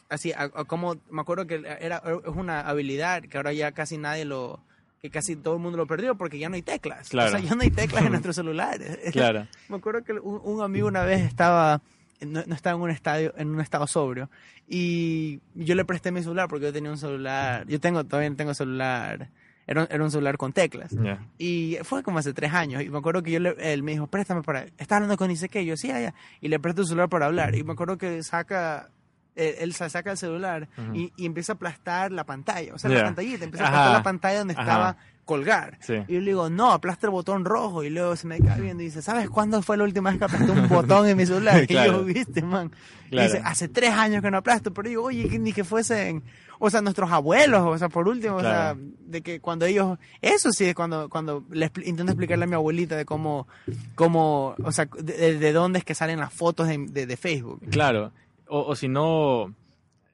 [0.10, 3.98] así, a- a como, me acuerdo que era, es una habilidad que ahora ya casi
[3.98, 4.60] nadie lo,
[5.02, 7.10] que casi todo el mundo lo perdió porque ya no hay teclas.
[7.10, 7.30] Claro.
[7.30, 8.98] O sea, ya no hay teclas en nuestros celulares.
[9.14, 9.48] Claro.
[9.70, 11.82] Me acuerdo que un, un amigo una vez estaba,
[12.22, 14.30] no, no estaba en un estadio, en un estado sobrio,
[14.68, 18.54] y yo le presté mi celular porque yo tenía un celular, yo tengo, todavía tengo
[18.54, 19.30] celular,
[19.66, 20.92] era, un- era un celular con teclas.
[20.92, 21.20] Ya.
[21.38, 22.82] Y fue como hace tres años.
[22.84, 24.66] Y me acuerdo que yo le, él me dijo, préstame para.
[24.78, 26.14] Está hablando con dice que yo sí, allá.
[26.40, 27.54] Y le presto el celular para hablar.
[27.56, 28.90] Y me acuerdo que saca.
[29.36, 32.74] Él, él sa- saca el celular y, y empieza a aplastar la pantalla.
[32.76, 33.44] O sea, la pantallita.
[33.44, 33.76] Empieza a Ajá.
[33.78, 34.62] aplastar la pantalla donde Ajá.
[34.64, 35.78] estaba colgar.
[35.82, 35.94] Sí.
[36.08, 37.84] Y yo le digo, no, aplasta el botón rojo.
[37.84, 40.26] Y luego se me queda viendo y dice, ¿sabes cuándo fue la última vez que
[40.26, 41.62] aplasté un botón en mi celular?
[41.64, 42.00] Y Claro.
[42.00, 42.72] yo, viste, man.
[43.12, 44.74] Y dice, hace tres años que no aplasto.
[44.74, 46.24] Pero digo, oye, ni que fuesen,
[46.60, 48.80] o sea, nuestros abuelos, o sea, por último, Claro.
[48.80, 51.44] o sea, de que cuando ellos, eso sí es cuando, cuando
[51.86, 53.48] intento explicarle a mi abuelita de cómo,
[53.96, 57.62] cómo, o sea, de, de dónde es que salen las fotos de, de- de Facebook.
[57.70, 58.12] Claro.
[58.50, 59.54] O, o si no,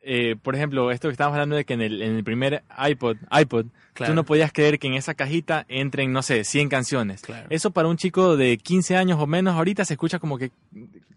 [0.03, 3.17] eh, por ejemplo, esto que estábamos hablando de que en el, en el primer iPod,
[3.31, 4.11] iPod Claro.
[4.11, 7.21] tú no podías creer que en esa cajita entren, no sé, 100 canciones.
[7.21, 7.45] Claro.
[7.51, 10.51] Eso para un chico de 15 años o menos ahorita se escucha como que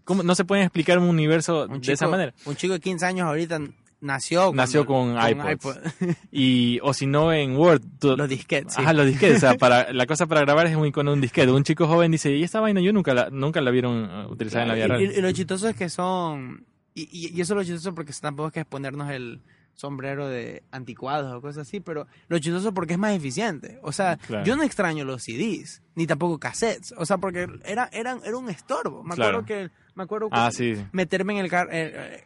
[0.03, 0.21] ¿cómo?
[0.23, 2.33] no se puede explicar un universo Un de esa manera.
[2.45, 3.59] Un chico de 15 años ahorita
[3.99, 5.79] nació, Nació cuando- con iPods.
[6.31, 7.81] Y, o si no en Word.
[7.99, 8.81] tú- Los disquetes, sí.
[8.83, 9.37] Ajá, los disquetes.
[9.37, 11.51] O sea, para, la cosa para grabar es un icono de un disquete.
[11.51, 14.63] Un chico joven dice, y esta vaina yo nunca la, nunca la vieron uh, utilizada
[14.63, 15.01] en la vida y, real.
[15.01, 16.63] y- y lo chistoso es que son.
[16.99, 19.41] Y, y- y eso es lo chistoso porque tampoco es que es ponernos el
[19.75, 23.77] sombrero de anticuados o cosas así, pero lo chistoso porque es más eficiente.
[23.83, 24.43] O sea, Claro.
[24.43, 26.95] yo no extraño los CDs, ni tampoco cassettes.
[26.97, 29.03] O sea, porque era, eran, era un estorbo.
[29.03, 29.39] Me Claro.
[29.39, 29.71] acuerdo que.
[29.93, 30.73] Me acuerdo Ah, sí.
[30.91, 31.71] meterme en el carro.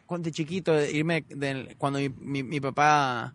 [0.06, 1.24] cuando chiquito, irme.
[1.28, 3.34] del- cuando mi, mi, mi papá.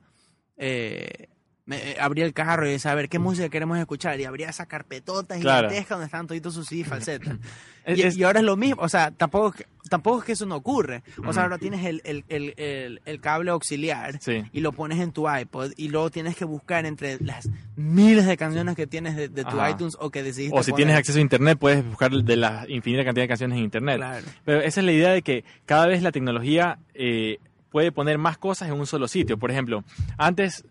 [0.58, 1.28] eh,
[1.67, 4.19] me, eh, abría el carro y ver, ¿qué música queremos escuchar?
[4.19, 5.67] Y abría esa carpetota Claro.
[5.69, 7.38] gigantesca donde estaban toditos sus CDs falsetas.
[7.89, 9.53] Y, es- y ahora es lo mismo, o sea, tampoco,
[9.89, 11.03] tampoco es que eso no ocurre.
[11.19, 11.39] O sea, Ujú.
[11.39, 14.43] ahora tienes el, el, el, el, el cable auxiliar Sí.
[14.51, 18.36] y lo pones en tu iPod y luego tienes que buscar entre las miles de
[18.36, 19.69] canciones que tienes de, de tu Ajá.
[19.69, 20.86] iTunes o que decidiste O si poner.
[20.86, 23.95] tienes acceso a internet, puedes buscar de la infinita cantidad de canciones en internet.
[23.95, 24.25] Claro.
[24.43, 27.38] Pero esa es la idea de que cada vez la tecnología eh,
[27.71, 29.38] puede poner más cosas en un solo sitio.
[29.38, 29.86] Por ejemplo,
[30.17, 30.65] antes,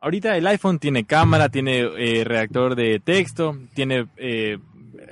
[0.00, 4.58] ahorita el iPhone tiene cámara, tiene eh, redactor de texto, tiene eh,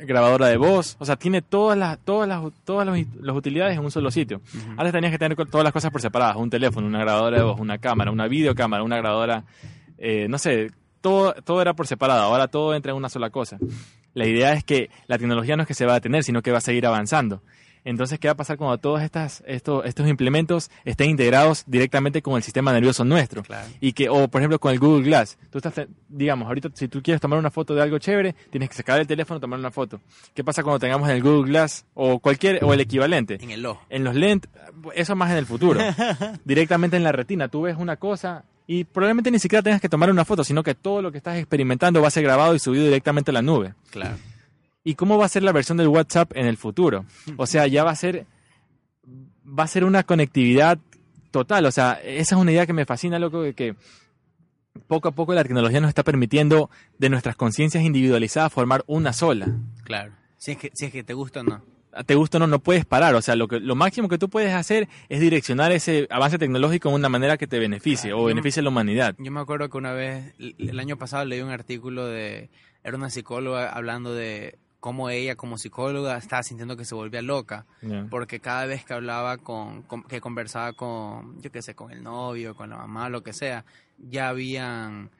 [0.04, 3.84] grabadora de voz, o sea, tiene todas las todas las todas las, las utilidades en
[3.84, 4.40] un solo sitio.
[4.76, 7.60] Antes tenías que tener todas las cosas por separadas, un teléfono, una grabadora de voz,
[7.60, 9.44] una cámara, una videocámara, una grabadora,
[9.98, 10.70] eh, no sé,
[11.00, 13.58] todo, todo era por separado, ahora todo entra en una sola cosa.
[14.14, 16.50] La idea es que la tecnología no es que se va a detener, sino que
[16.50, 17.42] va a seguir avanzando.
[17.86, 22.34] Entonces, ¿qué va a pasar cuando todos estas, estos, estos implementos estén integrados directamente con
[22.34, 23.44] el sistema nervioso nuestro?
[23.44, 23.68] Claro.
[23.80, 25.38] Y que, o por ejemplo, con el Google Glass.
[25.50, 28.74] Tú estás, digamos, ahorita si tú quieres tomar una foto de algo chévere, tienes que
[28.74, 30.00] sacar el teléfono y tomar una foto.
[30.34, 33.38] ¿Qué pasa cuando tengamos el Google Glass o cualquier, o el equivalente?
[33.40, 33.80] En el ojo.
[33.88, 34.50] En los lentes,
[34.96, 35.78] eso más en el futuro.
[36.44, 40.10] Directamente en la retina, tú ves una cosa y probablemente ni siquiera tengas que tomar
[40.10, 42.84] una foto, sino que todo lo que estás experimentando va a ser grabado y subido
[42.84, 43.74] directamente a la nube.
[43.90, 44.16] Claro.
[44.86, 47.06] ¿Y cómo va a ser la versión del WhatsApp en el futuro?
[47.36, 48.24] O sea, ya va a ser
[49.46, 50.78] va a ser una conectividad
[51.32, 51.66] total.
[51.66, 53.74] O sea, esa es una idea que me fascina, loco, de que
[54.86, 59.48] poco a poco la tecnología nos está permitiendo de nuestras conciencias individualizadas formar una sola.
[59.82, 60.12] Claro.
[60.36, 61.62] Si es que, si es que te gusta o no.
[62.06, 63.16] Te gusta o no, no puedes parar.
[63.16, 66.90] O sea, lo, que, lo máximo que tú puedes hacer es direccionar ese avance tecnológico
[66.90, 69.16] en una manera que te beneficie Claro, o beneficie a la humanidad.
[69.18, 72.50] Yo me acuerdo que una vez, el año pasado leí un artículo de,
[72.84, 77.66] era una psicóloga hablando de cómo ella como psicóloga estaba sintiendo que se volvía loca.
[78.10, 82.02] Porque cada vez que hablaba con, con- que conversaba con, yo qué sé, con el
[82.02, 83.64] novio, con la mamá, lo que sea,
[83.98, 85.10] ya habían,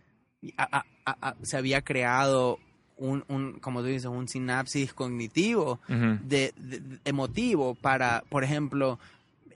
[0.57, 2.59] a- a- a- a- se había creado
[2.99, 5.81] un, un, como tú dices, un sinapsis cognitivo,
[6.23, 6.55] de-
[7.05, 8.99] emotivo para, por ejemplo,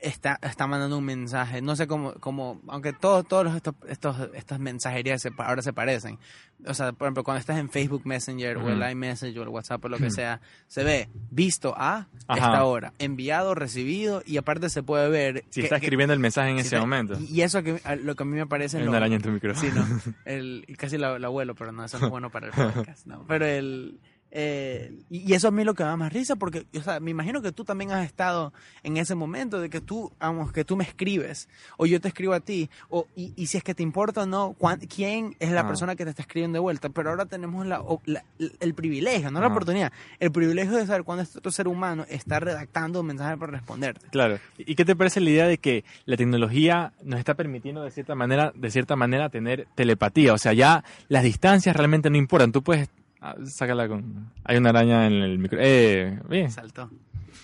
[0.00, 4.58] está, está mandando un mensaje, no sé cómo, cómo aunque todos, todos estos, estos, estas
[4.58, 6.18] mensajerías se ahora se parecen.
[6.66, 9.82] O sea, por ejemplo, cuando estás en Facebook Messenger o el iMessage o el WhatsApp
[9.84, 12.34] o lo que sea, se ve visto a Ajá.
[12.34, 16.20] esta hora, enviado, recibido y aparte se puede ver Si que- está que- escribiendo el
[16.20, 17.18] mensaje en si ese está- momento.
[17.30, 19.60] Y, eso que lo que a mí me parece una araña en tu micrófono.
[19.68, 20.14] Sí, no.
[20.26, 23.06] El, casi abuelo, pero no, eso no es bueno para el podcast.
[23.06, 23.24] No.
[23.26, 23.98] Pero el.
[24.30, 27.00] Eh, y, y eso a mí lo que me da más risa, porque, o sea,
[27.00, 30.64] me imagino que tú también has estado en ese momento de que tú, vamos, que
[30.64, 33.74] tú me escribes, o yo te escribo a ti, o, y, y si es que
[33.74, 35.66] te importa o no, cuán- quién es la Ah.
[35.66, 36.88] persona que te está escribiendo de vuelta.
[36.88, 38.24] Pero ahora tenemos la, la-
[38.60, 39.50] el privilegio, no la Ah.
[39.50, 43.52] oportunidad, el privilegio de saber cuándo este otro ser humano está redactando un mensaje para
[43.52, 44.06] responderte.
[44.10, 44.38] Claro.
[44.58, 48.14] ¿Y qué te parece la idea de que la tecnología nos está permitiendo de cierta
[48.14, 50.32] manera, de cierta manera tener telepatía?
[50.34, 52.52] O sea, ya las distancias realmente no importan.
[52.52, 52.88] Tú puedes
[53.20, 55.58] ah, sácala con hay una araña en el micro.
[55.60, 56.50] Eh, bien.
[56.50, 56.90] Saltó.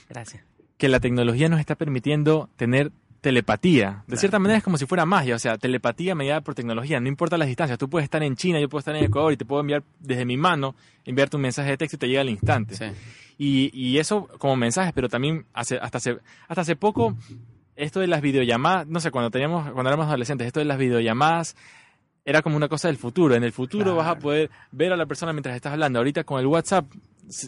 [0.08, 0.44] Gracias.
[0.76, 4.04] Que la tecnología nos está permitiendo tener telepatía.
[4.06, 7.08] De cierta manera es como si fuera magia, o sea, telepatía mediada por tecnología, no
[7.08, 7.78] importa las distancias.
[7.78, 10.24] Tú puedes estar en China, yo puedo estar en Ecuador y te puedo enviar desde
[10.24, 12.76] mi mano, enviarte un mensaje de texto y te llega al instante.
[12.76, 12.84] Sí.
[13.38, 17.16] Y, y eso como mensajes, pero también hace, hasta, hace, hasta hace poco,
[17.74, 21.56] esto de las videollamadas, no sé, cuando teníamos, cuando éramos adolescentes, esto de las videollamadas
[22.26, 23.34] era como una cosa del futuro.
[23.34, 25.98] En el futuro vas a poder ver a la persona mientras estás hablando.
[26.00, 26.84] Ahorita con el WhatsApp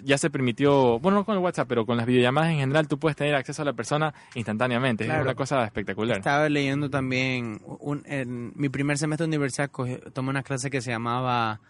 [0.05, 2.99] ya se permitió, bueno, no con el WhatsApp, pero con las videollamadas en general, tú
[2.99, 5.05] puedes tener acceso a la persona instantáneamente.
[5.05, 5.21] Claro.
[5.21, 6.17] Es una cosa espectacular.
[6.19, 10.81] Estaba leyendo también, un, en mi primer semestre de universidad cogí- tomé una clase que
[10.81, 11.61] se llamaba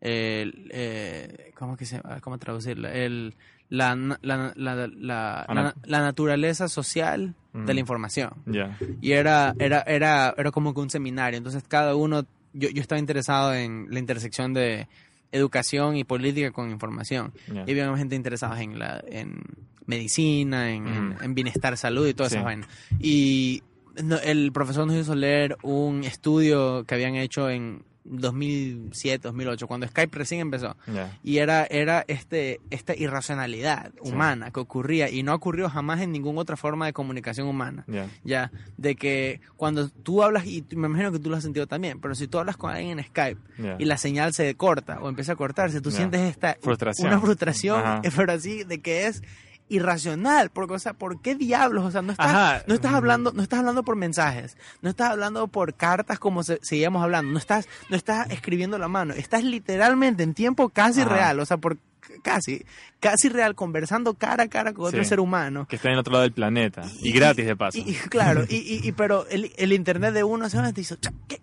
[0.00, 2.20] el, eh, ¿cómo que se llama?
[2.20, 2.92] ¿Cómo traducirla?
[2.92, 3.34] El,
[3.68, 7.74] la, la, naturaleza social de Mm.
[7.74, 8.30] la información.
[8.46, 8.76] Ya.
[9.00, 11.36] Y era, era, era, era como que un seminario.
[11.38, 14.88] Entonces cada uno, yo, yo estaba interesado en la intersección de
[15.32, 17.32] educación y política con información.
[17.66, 19.40] Y había gente interesada en la, en
[19.86, 21.24] medicina, en, en- Ujú.
[21.24, 22.36] en bienestar, salud y todas Sí.
[22.36, 22.68] esas vainas.
[23.00, 23.62] Y
[24.02, 29.86] no- el profesor nos hizo leer un estudio que habían hecho en 2007, 2008, cuando
[29.86, 30.76] Skype recién empezó.
[30.92, 31.18] Ya.
[31.22, 34.10] Y era, era este, esta irracionalidad Sí.
[34.12, 37.84] humana que ocurría y no ocurrió jamás en ninguna otra forma de comunicación humana.
[37.86, 38.08] Ya.
[38.24, 42.00] Ya, de que cuando tú hablas, y me imagino que tú lo has sentido también,
[42.00, 43.76] pero si tú hablas con alguien en Skype Ya.
[43.78, 47.08] y la señal se corta o empieza a cortarse, tú sientes esta Frustración.
[47.08, 48.02] una frustración, Ajá.
[48.16, 49.22] pero así de que es
[49.72, 51.84] irracional, porque o sea, ¿por qué diablos?
[51.84, 52.62] O sea, no estás, Ajá.
[52.66, 56.58] no estás hablando, no estás hablando por mensajes, no estás hablando por cartas como se,
[56.62, 61.14] seguíamos hablando, no estás, no estás escribiendo la mano, estás literalmente en tiempo casi Ajá.
[61.14, 61.78] real, o sea, por
[62.22, 62.64] casi,
[63.00, 65.66] casi real, conversando cara a cara con otro ser humano.
[65.68, 66.82] Que está en otro lado del planeta.
[67.00, 67.78] Y, gratis de paso.
[67.78, 71.12] Y, y claro, y, y, y- pero el, el internet de uno se dice, "Cha,
[71.28, 71.40] ¿qué?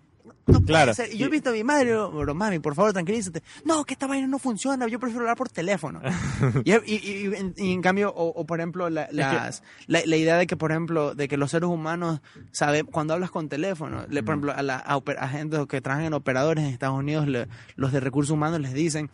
[0.52, 0.94] No puede Claro.
[0.94, 1.12] ser".
[1.14, 3.42] Y yo he visto a mi madre, pero mami, por favor, tranquilízate.
[3.64, 6.00] No, que esta vaina no funciona, yo prefiero hablar por teléfono.
[6.64, 10.36] y, y- y- y en, cambio, o, o, por ejemplo, la, las- la, la idea
[10.36, 12.20] de que, por ejemplo, de que los seres humanos
[12.52, 16.14] saben, cuando hablas con teléfono, le, por ejemplo, a, la, a gente que trabajan en
[16.14, 19.10] operadores en Estados Unidos, le- los de recursos humanos les dicen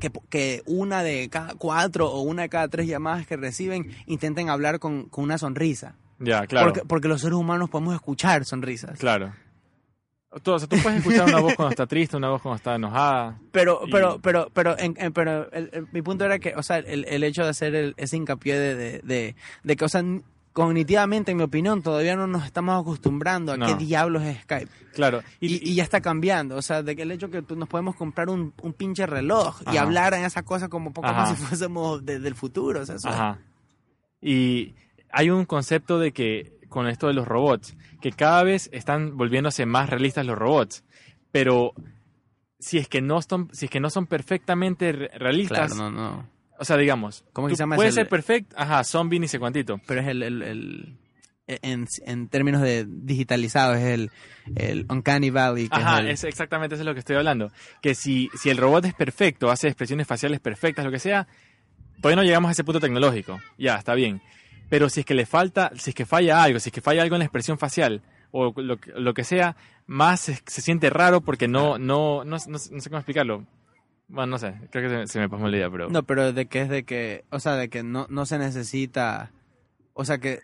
[0.00, 4.50] que, que una de cada cuatro o una de cada tres llamadas que reciben intenten
[4.50, 5.94] hablar con, con una sonrisa.
[6.18, 6.66] Ya, claro.
[6.68, 8.98] Porque, porque los seres humanos podemos escuchar sonrisas.
[8.98, 9.32] Claro.
[10.44, 13.38] O sea, tú puedes escuchar una voz cuando está triste, una voz cuando está enojada.
[13.52, 16.62] Pero, Y- pero, pero, pero, en- en- pero el- el- mi punto era que, o
[16.62, 19.88] sea, el, el hecho de hacer el- ese hincapié de, de, de, de que, o
[19.88, 20.02] sea,
[20.52, 23.66] cognitivamente, en mi opinión, todavía no nos estamos acostumbrando a No.
[23.66, 24.70] qué diablos es Skype.
[24.94, 25.22] Claro.
[25.40, 27.96] Y, y ya está cambiando, o sea, de que el hecho que tú- nos podemos
[27.96, 31.24] comprar un, un pinche reloj y hablar en esa cosa como poco Ajá.
[31.24, 33.38] como si fuésemos de- del futuro, o sea, eso- Ajá.
[34.20, 34.74] Y
[35.10, 39.64] hay un concepto de que con esto de los robots, que cada vez están volviéndose
[39.64, 40.84] más realistas los robots,
[41.32, 41.72] pero
[42.58, 46.12] si es que no son, si es que no son perfectamente re- realistas, claro, no,
[46.12, 46.28] no.
[46.58, 49.80] o sea, digamos, ¿Cómo se llama puede ser perfecto, ajá, zombie ni sé cuantito.
[49.86, 50.98] Pero es el, el, el-
[51.46, 54.10] en, en términos de digitalizado, es el,
[54.54, 55.70] el Uncanny Valley.
[55.70, 57.52] Que Ajá, es el- es exactamente eso es lo que estoy hablando.
[57.80, 61.26] Que si, si el robot es perfecto, hace expresiones faciales perfectas, lo que sea,
[62.02, 63.40] todavía no llegamos a ese punto tecnológico.
[63.56, 64.20] Ya, está bien.
[64.68, 67.02] Pero si es que le falta, si es que falla algo, si es que falla
[67.02, 70.90] algo en la expresión facial, o lo, que- lo que sea, más se, se siente
[70.90, 73.44] raro porque no, no, no, no, no sé cómo explicarlo.
[74.08, 75.88] Bueno, no sé, creo que se, se me pasó la idea, pero...
[75.88, 79.30] No, pero de que es de que, o sea, de que no, no se necesita,
[79.94, 80.40] o sea que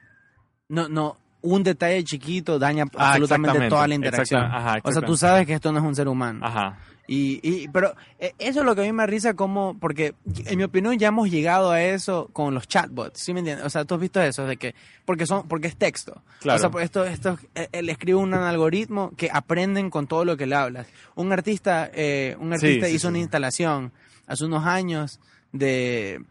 [0.69, 4.43] no, no, un detalle chiquito daña Ah, absolutamente toda la interacción.
[4.43, 6.41] exacta- ajá, o sea, tú sabes que esto no es un ser humano.
[6.45, 10.15] Ajá, Y, y, pero eh, eso es lo que a mí me risa como, porque
[10.47, 13.67] en mi opinión ya hemos llegado a eso con los chatbots, ¿sí me entiendes?
[13.67, 16.23] O sea, tú has visto eso, de que, porque son, porque es texto.
[16.41, 16.57] Claro.
[16.57, 17.37] O sea, pues esto, esto,
[17.73, 20.87] él escribe un algoritmo que aprenden con todo lo que le hablas.
[21.17, 23.11] Un artista, eh, un artista sí, hizo sí.
[23.11, 23.91] una instalación
[24.29, 25.19] hace unos años
[25.53, 26.23] de,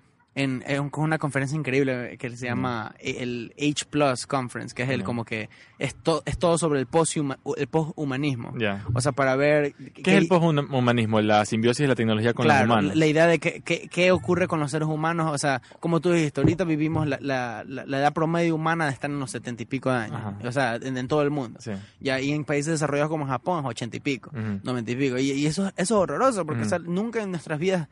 [0.42, 5.04] en, en- una conferencia increíble que se llama el H Plus Conference, que es el
[5.04, 8.54] como que es, to- es todo sobre el poshuma- el poshumanismo.
[8.58, 8.84] ya.
[8.94, 9.74] O sea, para ver...
[9.74, 11.22] ¿Qué es el poshumanismo?
[11.22, 12.96] La simbiosis de la tecnología con claro, los humanos.
[12.96, 16.12] la idea de que, que- qué ocurre con los seres humanos, o sea, como tú
[16.12, 19.64] dijiste, ahorita vivimos la, la, la, la edad promedio humana de estar en los setenta
[19.64, 20.38] y pico de años, Ajá.
[20.44, 21.60] o sea, en, en todo el mundo.
[21.62, 21.72] Sí.
[22.00, 24.32] Ya, y en países desarrollados como Japón es ochenta y pico,
[24.64, 25.18] noventa y pico.
[25.18, 27.88] Y, y eso, eso es horroroso, porque o sea, nunca en nuestras vidas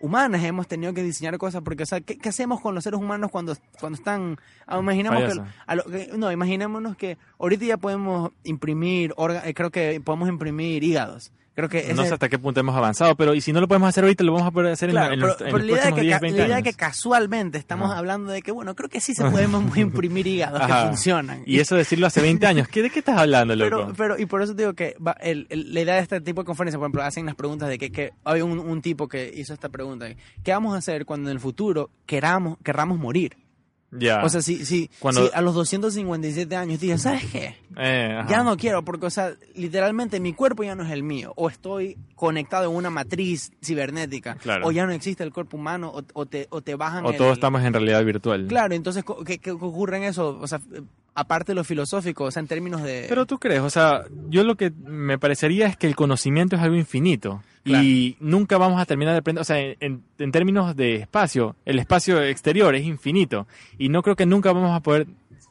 [0.00, 2.98] humanas hemos tenido que diseñar cosas, porque, o sea, ¿qué, qué hacemos con los seres
[2.98, 4.36] humanos cuando, cuando están,
[4.66, 9.54] ah, imaginemos que, a lo que- no, imaginémonos que ahorita ya podemos imprimir, orga- eh,
[9.54, 11.32] creo que podemos imprimir hígados.
[11.54, 13.88] Creo que No sé hasta qué punto hemos avanzado, pero y si no lo podemos
[13.88, 15.58] hacer ahorita, lo vamos a poder hacer en la- Claro, en, pero, los, en pero
[15.58, 16.68] los la próximos que, 10, ca- 20 la idea años.
[16.68, 17.98] que casualmente estamos Ajá.
[17.98, 21.42] hablando de que, bueno, creo que sí se podemos imprimir hígados que funcionan.
[21.46, 22.68] Y eso decirlo hace 20 años.
[22.68, 23.68] ¿Qué, ¿De qué estás hablando, loco?
[23.70, 26.20] pero, pero, y por eso te digo que va- el- el- la idea de este
[26.20, 29.08] tipo de conferencias, por ejemplo, hacen las preguntas de que, que había un, un tipo
[29.08, 30.06] que hizo esta pregunta,
[30.44, 33.36] ¿qué vamos a hacer cuando en el futuro queramos, querramos morir?
[33.92, 34.24] Ya.
[34.24, 37.56] O sea, si, si, Cuando- si a los 257 años digas, ¿sabes qué?
[37.76, 38.22] Eh.
[38.28, 41.32] Ya no quiero, porque, o sea, literalmente mi cuerpo ya no es el mío.
[41.36, 44.34] O estoy conectado en una matriz cibernética.
[44.36, 44.66] Claro.
[44.66, 47.16] O ya no existe el cuerpo humano, o, o te, o te bajan O el-
[47.16, 48.46] todos estamos en realidad virtual.
[48.48, 50.38] Claro, entonces, ¿qué, qué ocurre en eso?
[50.40, 50.60] O sea,
[51.14, 53.06] aparte de lo filosófico, o sea, en términos de...
[53.08, 56.62] Pero tú crees, o sea, yo lo que me parecería es que el conocimiento es
[56.62, 57.42] algo infinito.
[57.64, 57.84] Claro.
[57.84, 61.78] Y nunca vamos a terminar de aprender, o sea, en, en términos de espacio, el
[61.78, 63.46] espacio exterior es infinito.
[63.78, 65.06] Y no creo que nunca vamos a poder...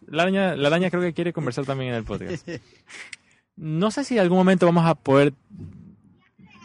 [0.08, 2.48] La araña, la araña creo que quiere conversar también en el podcast.
[3.62, 5.34] No sé si en algún momento vamos a poder...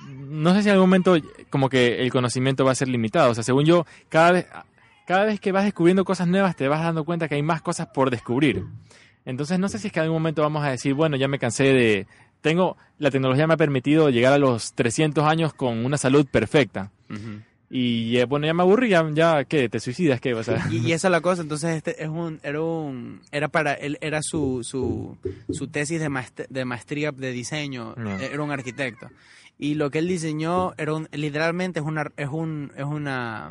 [0.07, 1.16] no sé si en algún momento
[1.50, 3.33] como que el conocimiento va a ser limitado.
[3.33, 4.46] O sea, según yo, cada vez,
[5.06, 7.88] cada vez que vas descubriendo cosas nuevas te vas dando cuenta que hay más cosas
[7.88, 8.64] por descubrir.
[9.24, 11.38] Entonces no sé si es que en algún momento vamos a decir, bueno, ya me
[11.38, 12.06] cansé de...
[12.42, 16.90] Tengo, la tecnología me ha permitido llegar a los 300 años con una salud perfecta.
[17.70, 19.68] Y eh, bueno, ya me aburrí, ya, ya ¿qué?
[19.70, 20.20] ¿Te suicidas?
[20.20, 20.34] ¿Qué?
[20.34, 23.48] O sea, Y, y esa es la cosa, entonces este es un, era un, era
[23.48, 25.16] para, él era su, su,
[25.50, 28.22] su tesis de, maest- de maestría de diseño, Ya.
[28.26, 29.08] era un arquitecto.
[29.58, 33.50] Y lo que él diseñó era un, literalmente es una, es un, es una,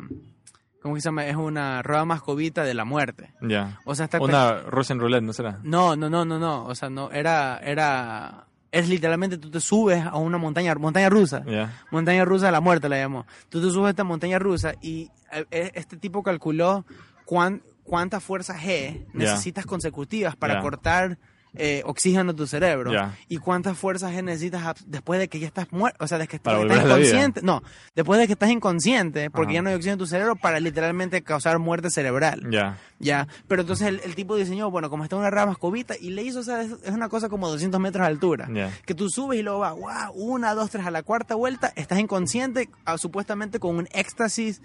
[0.84, 1.26] ¿cómo que se llama?
[1.26, 3.32] Es una rueda mascovita de la muerte.
[3.40, 3.80] ya.
[3.86, 5.58] O sea, está Una Russian roulette, ¿no será?
[5.62, 6.66] no, no, no, no, no.
[6.66, 11.42] O sea, no, era, era, es literalmente tú te subes a una montaña, montaña rusa.
[11.46, 11.72] Ya.
[11.90, 13.24] Montaña rusa de la muerte la llamó.
[13.48, 16.84] Tú te subes a esta montaña rusa y eh, eh, este tipo calculó
[17.24, 21.18] cuán, cuántas fuerzas G necesitas consecutivas para cortar
[21.56, 22.92] eh, oxígeno a tu cerebro.
[23.28, 26.04] Y cuántas fuerzas necesitas después de que ya estás muerto.
[26.04, 27.40] O sea, de que estás, inconsciente.
[27.42, 27.62] No,
[27.94, 29.54] después de que estás inconsciente porque Ajá.
[29.54, 32.48] ya no hay oxígeno en tu cerebro para literalmente causar muerte cerebral.
[32.50, 32.78] Ya.
[32.98, 36.22] Ya, pero entonces el, el tipo diseñó, bueno, como está una rama mascovita y le
[36.22, 38.48] hizo, o sea, es, es una cosa como 200 metros de altura.
[38.86, 41.98] Que tú subes y luego va, wow, una, dos, tres, a la cuarta vuelta, estás
[41.98, 44.62] inconsciente, ah, supuestamente con un éxtasis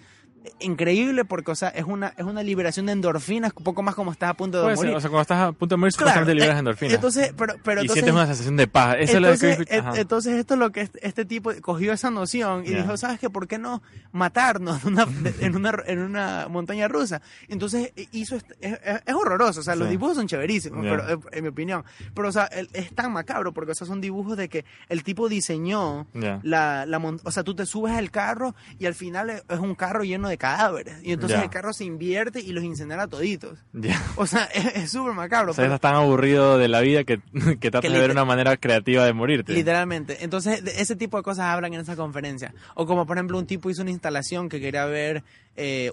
[0.60, 4.12] increíble porque, o sea, es una, es una liberación de endorfinas, un poco más como
[4.12, 4.96] estás a punto de ser, morir.
[4.96, 6.94] o sea, cuando estás a punto de morir, Claro, supuestamente liberas eh, endorfinas.
[6.96, 8.96] Entonces, pero, pero y entonces, sientes una sensación de paz.
[9.00, 9.76] Eso entonces, es lo que...
[9.76, 13.30] eh, entonces esto es lo que este, tipo cogió esa noción y dijo, ¿sabes qué?
[13.30, 15.08] ¿Por qué no matarnos en una,
[15.42, 17.22] en una, en una montaña rusa?
[17.50, 21.20] Entonces eh, hizo, este- es, es- horroroso, o sea, los dibujos son chéverísimos, pero, eh,
[21.34, 21.84] en mi opinión.
[22.14, 25.28] Pero, o sea, es tan macabro porque, o sea, son dibujos de que el tipo
[25.28, 26.40] diseñó Ya.
[26.44, 29.74] la, la o sea, tú te subes al carro y al final es es un
[29.76, 30.96] carro lleno de cadáveres.
[31.04, 31.44] Y entonces Ya.
[31.44, 33.60] el carro se invierte y los incinera toditos.
[33.74, 34.02] Ya.
[34.16, 35.52] O sea, es súper macabro.
[35.52, 37.20] O sea, pero- estás tan aburrido de la vida que,
[37.60, 39.54] que tratas Que de ver una manera creativa de morirte.
[39.54, 40.24] Literalmente.
[40.24, 42.54] Entonces, ese tipo de cosas hablan en esa conferencia.
[42.76, 45.24] O como, por ejemplo, un tipo hizo una instalación que quería ver
[45.56, 45.92] eh,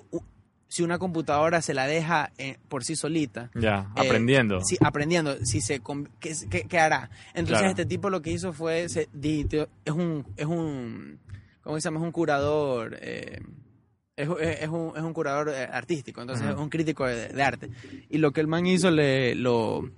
[0.68, 3.50] si una computadora se la deja eh, por sí solita.
[3.54, 4.60] Ya, Eh, aprendiendo.
[4.62, 5.80] Sí, aprendiendo, si se
[6.20, 7.08] ¿qué, qué- qué hará?
[7.34, 7.68] Entonces Claro.
[7.68, 11.20] este tipo lo que hizo fue, se es un, es un,
[11.62, 12.00] ¿cómo se llama?
[12.00, 13.40] Es un curador, eh,
[14.16, 14.28] es,
[14.62, 17.70] es- un, es un curador eh, artístico, entonces es un crítico de, de arte.
[18.10, 19.90] Y lo que el man hizo, le, lo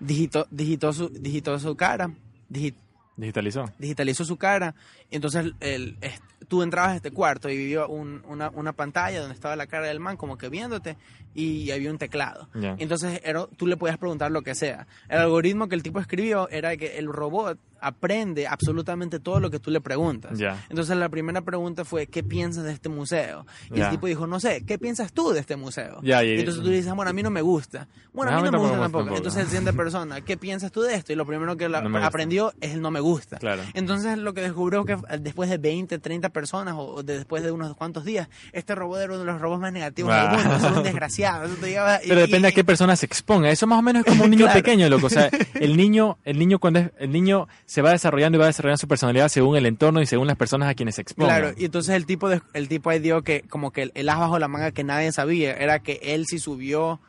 [0.00, 2.10] digitó, digitó, su, digitó su cara,
[2.50, 2.74] digi-
[3.16, 3.70] Digitalizó.
[3.78, 4.74] digitalizó su cara,
[5.16, 9.34] entonces el, es- tú entrabas a este cuarto y vio un- una, una pantalla donde
[9.34, 10.96] estaba la cara del man como que viéndote
[11.34, 12.48] y había un teclado.
[12.54, 12.76] Ya.
[12.78, 14.86] Entonces era- tú le podías preguntar lo que sea.
[15.08, 19.58] El algoritmo que el tipo escribió era que el robot aprende absolutamente todo lo que
[19.58, 20.38] tú le preguntas.
[20.38, 20.64] Ya.
[20.70, 23.46] Entonces la primera pregunta fue, ¿qué piensas de este museo?
[23.70, 23.86] Y Ya.
[23.86, 26.00] el tipo dijo, no sé, ¿qué piensas tú de este museo?
[26.02, 27.88] Y- entonces tú le dices, bueno, a mí no me gusta.
[28.14, 29.16] Bueno, a Ah, mí a no me gusta tampoco tampoco.
[29.18, 31.12] Entonces el siguiente persona, ¿qué piensas tú de esto?
[31.12, 33.36] Y lo primero que la- No aprendió es el no me gusta.
[33.38, 33.62] Claro.
[33.74, 37.74] Entonces lo que descubrió que después de 20, 30 personas o de- después de unos
[37.76, 40.36] cuantos días, este robot era uno de los robots más negativos Ah.
[40.36, 40.56] del mundo.
[40.68, 41.44] Es un desgraciado.
[41.44, 43.50] Eso te lleva- y- Pero depende y- a qué persona se exponga.
[43.50, 44.60] Eso más o menos es como un niño Claro.
[44.62, 45.06] pequeño, loco.
[45.06, 48.46] O sea, el niño, el niño cuando es, el niño se va desarrollando y va
[48.46, 51.38] desarrollando su personalidad según el entorno y según las personas a quienes se exponga.
[51.38, 54.08] Claro, y entonces el tipo de- el tipo ahí dio que como que el, el
[54.08, 57.00] as bajo la manga que nadie sabía era que él sí subió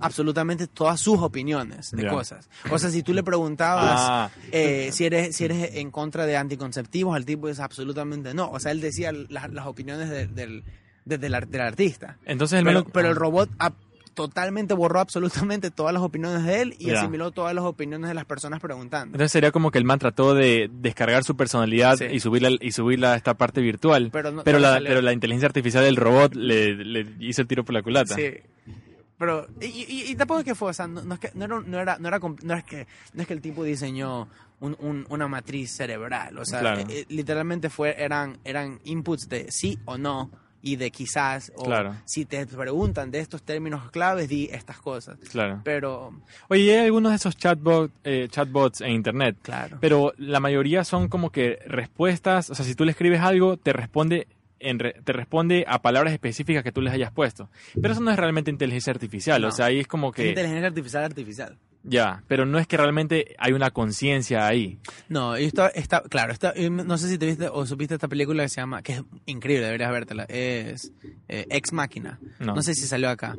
[0.00, 2.48] absolutamente todas sus opiniones de cosas.
[2.70, 4.30] O sea, si tú le preguntabas Ah.
[4.50, 8.50] eh, si eres si eres en contra de anticonceptivos, el tipo dice absolutamente no.
[8.50, 10.64] O sea, él decía las, las opiniones de- del,
[11.04, 12.18] de- del artista.
[12.24, 13.74] Entonces el Pero, melo- pero el robot ap-
[14.14, 18.26] totalmente borró absolutamente todas las opiniones de él y asimiló todas las opiniones de las
[18.26, 19.14] personas preguntando.
[19.14, 22.04] Entonces sería como que el man trató de descargar su personalidad Sí.
[22.12, 24.10] y subirla y subirla a esta parte virtual.
[24.12, 27.48] Pero no- pero, no la, pero la inteligencia artificial del robot le, le hizo el
[27.48, 28.14] tiro por la culata.
[28.14, 28.32] Sí.
[29.22, 31.44] Pero, y, y- y tampoco es que fue, o sea, no, no es que, no,
[31.44, 34.26] era, no, era, no, era, no es que, no es que el tipo diseñó
[34.58, 36.80] un- un- una matriz cerebral, o sea, Claro.
[36.80, 40.28] eh, eh, literalmente fue, eran, eran inputs de sí o no
[40.60, 41.94] y de quizás, o Claro.
[42.04, 45.18] si te preguntan de estos términos claves, di estas cosas.
[45.30, 45.60] Claro.
[45.62, 46.12] Pero,
[46.48, 49.78] Oye, hay algunos de esos chatbot, eh, chatbots en internet, claro.
[49.80, 53.72] pero la mayoría son como que respuestas, o sea, si tú le escribes algo, te
[53.72, 54.26] responde
[54.62, 57.50] en re- te responde a palabras específicas que tú les hayas puesto.
[57.80, 59.48] Pero eso no es realmente inteligencia artificial, No.
[59.48, 61.58] o sea, ahí es como que inteligencia artificial artificial.
[61.84, 64.78] Ya, pero no es que realmente hay una conciencia ahí.
[65.08, 68.42] No, y esto está, claro, está, no sé si te viste o supiste esta película
[68.44, 70.92] que se llama, que es increíble, deberías vértela, es
[71.28, 72.18] eh, Ex Máquina.
[72.38, 72.54] No.
[72.54, 72.62] No.
[72.62, 73.36] sé si salió acá,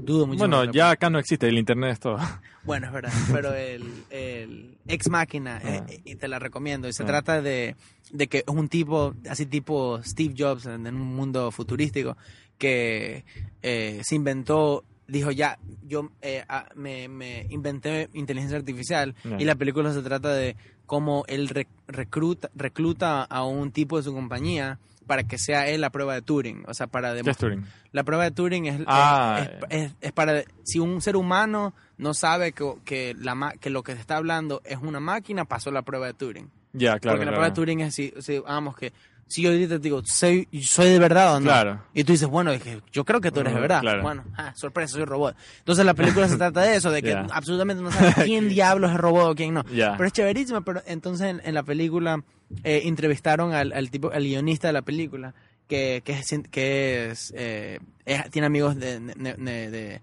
[0.00, 0.38] dudo mucho.
[0.38, 2.18] Bueno, ya acá no existe, el internet es todo.
[2.64, 5.86] Bueno, es verdad, pero el, el Ex Máquina, eh, Ah.
[5.88, 7.06] eh, y te la recomiendo, y se Ah.
[7.06, 7.74] trata de,
[8.12, 12.16] de que es un tipo, así tipo Steve Jobs en, en un mundo futurístico,
[12.58, 13.24] que
[13.62, 19.54] eh, se inventó dijo ya, yo eh, ah, me, me inventé inteligencia artificial y la
[19.54, 20.56] película se trata de
[20.86, 25.80] cómo él rec- recluta, recluta a un tipo de su compañía para que sea él
[25.80, 27.64] la prueba de Turing, o sea, para ¿Qué es Turing?
[27.92, 32.14] la prueba de Turing es, Ah, es, es- es- para si un ser humano no
[32.14, 35.70] sabe que, que, la, ma- que lo que se está hablando es una máquina, pasó
[35.70, 36.50] la prueba de Turing.
[36.72, 37.16] Ya, claro.
[37.18, 37.36] Porque la claro.
[37.36, 38.92] prueba de Turing es si, si vamos que
[39.32, 41.46] si yo te digo, soy, soy de verdad o no.
[41.46, 41.82] Claro.
[41.94, 43.80] Y tú dices, bueno, es que yo creo que tú eres de verdad.
[43.80, 44.02] claro.
[44.02, 45.34] Bueno, ah, sorpresa, soy robot.
[45.60, 48.98] Entonces la película se trata de eso, de que absolutamente no sabes quién diablos es
[48.98, 49.64] robot o quién no.
[49.64, 52.22] Pero es chéverísimo, pero entonces en, en la película
[52.62, 55.34] eh, entrevistaron al, al tipo, al guionista de la película,
[55.72, 56.02] que,
[56.50, 60.00] que es, eh, es- tiene amigos de,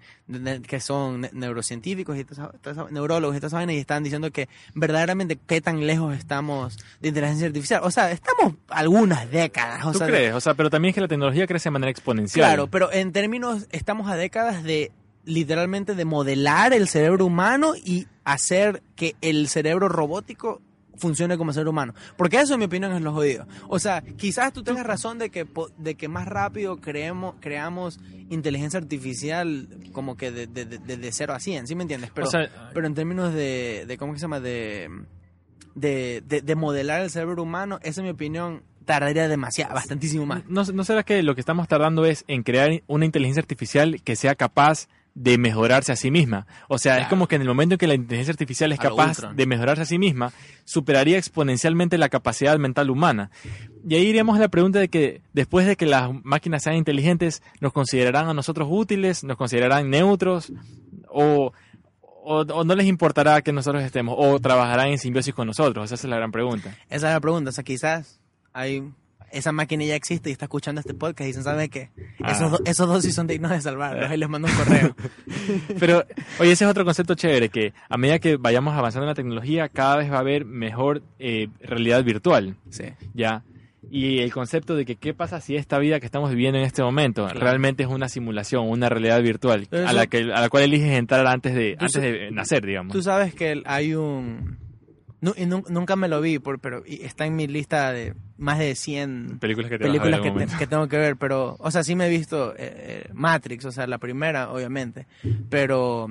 [0.67, 3.77] que son ne- neurocientíficos y toda esa- toda esa- neurólogos y toda esa vaina, y
[3.77, 7.81] están diciendo que verdaderamente qué tan lejos estamos de inteligencia artificial.
[7.83, 9.85] O sea, estamos algunas décadas.
[9.85, 10.33] O ¿Tú sea, crees?
[10.33, 12.45] O sea, pero también es que la tecnología crece de manera exponencial.
[12.47, 14.91] Claro, pero en términos, estamos a décadas de
[15.25, 20.61] literalmente de modelar el cerebro humano y hacer que el cerebro robótico
[20.97, 21.93] funcione como ser humano.
[22.17, 23.47] Porque eso, en mi opinión, es lo jodido.
[23.67, 25.45] O sea, quizás tú tengas razón de que,
[25.77, 31.11] de que más rápido creemos, creamos inteligencia artificial como que de, de, de, de- de
[31.11, 32.11] 0 a 100, ¿sí me entiendes?
[32.13, 34.39] Pero, o sea, pero en términos de, de ¿cómo se llama?
[34.39, 34.89] De,
[35.75, 40.43] de, de, de modelar el cerebro humano, eso, en mi opinión, tardaría demasiado, bastantísimo más.
[40.47, 44.15] ¿no, ¿no será que lo que estamos tardando es en crear una inteligencia artificial que
[44.15, 46.47] sea capaz de mejorarse a sí misma?
[46.67, 48.83] O sea, es como que en el momento en que la inteligencia artificial es A
[48.83, 50.31] capaz de mejorarse a sí misma,
[50.65, 53.31] superaría exponencialmente la capacidad mental humana.
[53.87, 57.41] Y ahí iríamos a la pregunta de que después de que las máquinas sean inteligentes,
[57.59, 59.23] ¿nos considerarán a nosotros útiles?
[59.23, 60.51] ¿Nos considerarán neutros?
[61.07, 61.51] ¿O,
[62.01, 64.15] o, o no les importará que nosotros estemos?
[64.17, 65.85] ¿O trabajarán en simbiosis con nosotros?
[65.85, 66.75] Esa es la gran pregunta.
[66.89, 67.49] Esa es la pregunta.
[67.49, 68.19] O sea, quizás
[68.53, 68.83] hay
[69.31, 71.89] esa máquina ya existe y está escuchando este podcast y dicen, ¿sabe qué?
[72.27, 72.49] Esos, Ah.
[72.49, 74.09] do- esos dos sí son dignos de salvarlos.
[74.09, 74.95] Ahí les mando un correo.
[75.79, 76.03] Pero,
[76.39, 79.69] oye, ese es otro concepto chévere, que a medida que vayamos avanzando en la tecnología,
[79.69, 82.85] cada vez va a haber mejor eh, realidad virtual, Sí.
[83.13, 83.43] ¿ya?
[83.91, 86.83] Y el concepto de que qué pasa si esta vida que estamos viviendo en este
[86.83, 87.39] momento Claro.
[87.39, 91.25] realmente es una simulación, una realidad virtual, a la, que, a la cual eliges entrar
[91.25, 92.93] antes de, antes de nacer, digamos.
[92.93, 94.57] Tú sabes que hay un...
[95.37, 99.37] y nunca me lo vi, por, pero está en mi lista de más de 100
[99.39, 102.09] películas que te películas te- que tengo que ver, pero, o sea, sí me he
[102.09, 105.07] visto eh, eh, Matrix, o sea, la primera, obviamente,
[105.49, 106.07] pero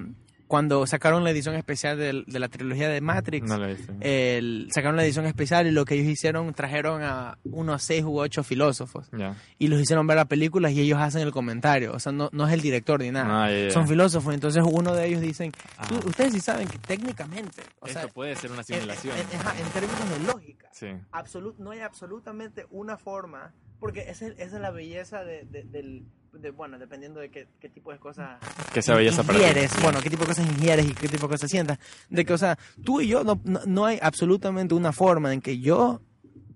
[0.49, 3.59] cuando sacaron la edición especial del- de, la trilogía de Matrix, No
[4.01, 8.19] el- sacaron la edición especial y lo que ellos hicieron, trajeron a unos seis u
[8.19, 9.37] ocho filósofos Ya.
[9.59, 12.47] y los hicieron ver las películas y ellos hacen el comentario, o sea, no, no
[12.49, 13.71] es el director ni nada, Ah, ya.
[13.71, 16.01] son filósofos, entonces uno de ellos dicen, "Tú- Ah.
[16.07, 19.17] ustedes sí saben que técnicamente, o sea, Esto puede ser una en, simulación.
[19.19, 20.87] en- ajá, en términos de lógica, Sí.
[21.13, 25.63] absolu- no hay absolutamente una forma, porque esa es, esa es la belleza de, de-
[25.65, 28.39] del, de, bueno, dependiendo de qué, qué tipo de cosas
[28.73, 29.45] Que sea belleza para ti.
[29.45, 31.79] ingieres, bueno, qué tipo de cosas ingieres y qué tipo de cosas sientas,
[32.11, 35.41] de que, o sea, tú y yo, no, no, no hay absolutamente una forma en
[35.41, 36.01] que yo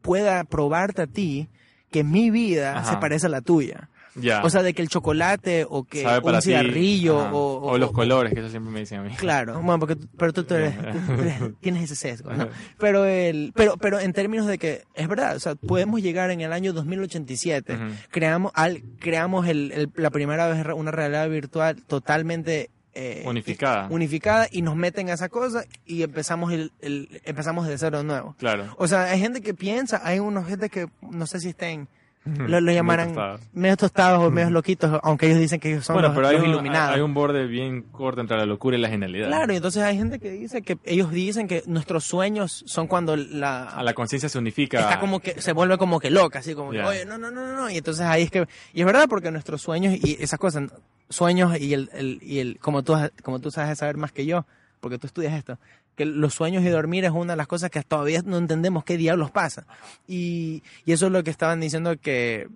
[0.02, 1.48] pueda probarte a ti
[1.90, 2.90] que mi vida Ajá.
[2.92, 3.88] se parece a la tuya.
[4.14, 4.42] Ya.
[4.44, 8.34] O sea, de que el chocolate o que Sabe un cigarrillo o, o los colores,
[8.34, 9.14] que eso siempre me dicen a mí.
[9.16, 10.74] Claro, bueno, porque pero tú, tú eres-
[11.06, 12.48] tú eres- tienes ese sesgo, ¿no?
[12.78, 16.40] Pero el, pero, pero en términos de que es verdad, o sea, podemos llegar en
[16.42, 17.84] el año 2087, Ujú.
[18.10, 23.86] creamos, al, creamos el, el- la primera vez una realidad virtual totalmente eh, Unificada.
[23.90, 28.04] unificada y nos meten a esa cosa y empezamos el, el- empezamos de cero de
[28.04, 28.36] nuevo.
[28.38, 28.74] Claro.
[28.76, 31.88] O sea, hay gente que piensa, hay unos gente que no sé si estén
[32.24, 33.38] lo, lo Muy llamarán tostado.
[33.52, 36.44] medios tostados o medios loquitos, aunque ellos dicen que son Bueno, los, pero hay los
[36.44, 36.94] un, iluminados.
[36.94, 39.26] hay un borde bien corto entre la locura y la genialidad.
[39.28, 43.16] Claro, y entonces hay gente que dice que ellos dicen que nuestros sueños son cuando
[43.16, 44.78] la, A la conciencia se unifica.
[44.80, 46.86] está como que se vuelve como que loca, así como que, Ya.
[46.86, 49.60] oye, no, no, no, no, y entonces ahí es que y es verdad porque nuestros
[49.62, 50.70] sueños y esas cosas,
[51.08, 54.46] sueños y el, el y el como tú como tú sabes saber más que yo,
[54.80, 55.58] porque tú estudias esto,
[55.96, 58.96] que los sueños y dormir es una de las cosas que todavía no entendemos qué
[58.96, 59.66] diablos pasa.
[60.06, 62.48] Y, y eso es lo que estaban diciendo que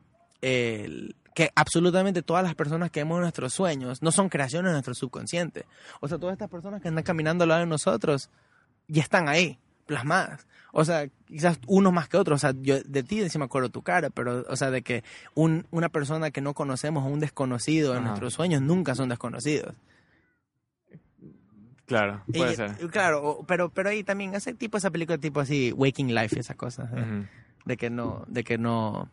[1.36, 5.66] que absolutamente todas las personas que vemos nuestros sueños no son creaciones de nuestro subconsciente.
[6.00, 8.30] O sea, todas estas personas que andan caminando al lado de nosotros
[8.88, 10.46] ya están ahí, plasmadas.
[10.72, 12.36] O sea, quizás unos más que otros.
[12.36, 15.04] O sea, yo de ti sí me acuerdo tu cara, pero, o sea, de que
[15.34, 18.08] un, una persona que no conocemos o un desconocido en Ajá.
[18.08, 19.74] nuestros sueños nunca son desconocidos.
[21.86, 22.76] Claro, Y- puede ser.
[22.90, 26.90] claro, pero, pero ahí también ese tipo, esa película tipo así, Waking Life esas cosas.
[26.94, 27.26] ¿eh?
[27.64, 29.08] De que no, de que no,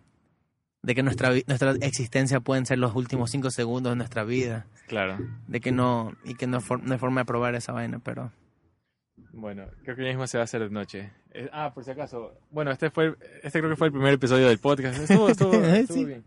[0.82, 5.18] de que nuestra nuestra existencia pueden ser los últimos cinco segundos de nuestra vida, Claro.
[5.48, 8.32] de que no y que no, no hay forma de probar esa vaina, pero
[9.32, 11.12] Bueno, creo que ya mismo se va a hacer de noche.
[11.32, 12.34] Eh, ah, por si acaso.
[12.52, 15.00] Bueno, este fue, este creo que fue el primer episodio del podcast.
[15.00, 16.06] Estuvo, estuvo, estuvo Sí.
[16.06, 16.24] bien.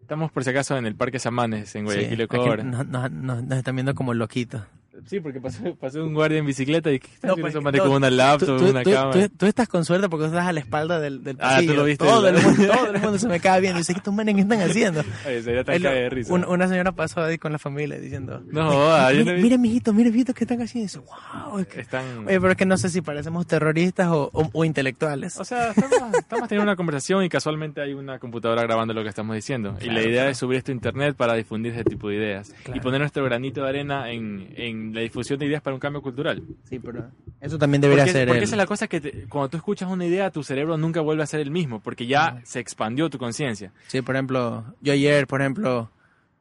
[0.00, 2.64] Estamos por si acaso en el Parque Samanes, en Guayaquil, Sí, Ecuador.
[2.64, 4.62] nos- nos están viendo como loquitos.
[5.06, 7.82] Sí, porque pasó, pasó un guardia en bicicleta y ¿qué está No, haciendo pues, no,
[7.84, 9.28] con una laptop, Tú, una tú- cámara?
[9.28, 11.74] tú- tú estás con suerte porque estás a la espalda del, del Ah, tú pasillo.
[11.74, 13.78] lo viste, Todo, el mundo, todo el mundo se me queda viendo.
[13.78, 15.02] Dice, ¿qué estos manes qué están haciendo?
[15.26, 16.32] Ay, sería tan cae de risa.
[16.32, 19.92] un- una señora pasó ahí con la familia diciendo, No, joda, yo no vi- mijito,
[19.92, 20.84] mire, mijito, ¿qué están haciendo?
[20.84, 21.58] Y dice, wow.
[21.58, 22.04] es que- Están...
[22.26, 25.38] Oye, pero es que no sé si parecemos terroristas o, o- o intelectuales.
[25.38, 29.08] O sea, estamos, estamos teniendo una conversación y casualmente hay una computadora grabando lo que
[29.08, 29.76] estamos diciendo.
[29.80, 30.30] y la Claro, idea claro.
[30.30, 32.52] es subir esto a internet para difundir ese tipo de ideas.
[32.62, 32.78] Claro.
[32.78, 36.02] Y poner nuestro granito de arena en, en la difusión de ideas para un cambio
[36.02, 36.42] cultural.
[36.68, 37.10] Sí, pero
[37.40, 39.56] eso también debería porque ser porque el- esa es la cosa que te- cuando tú
[39.56, 43.08] escuchas una idea, tu cerebro nunca vuelve a ser el mismo, porque ya se expandió
[43.10, 43.72] tu conciencia.
[43.86, 45.90] Sí, por ejemplo, yo ayer, por ejemplo,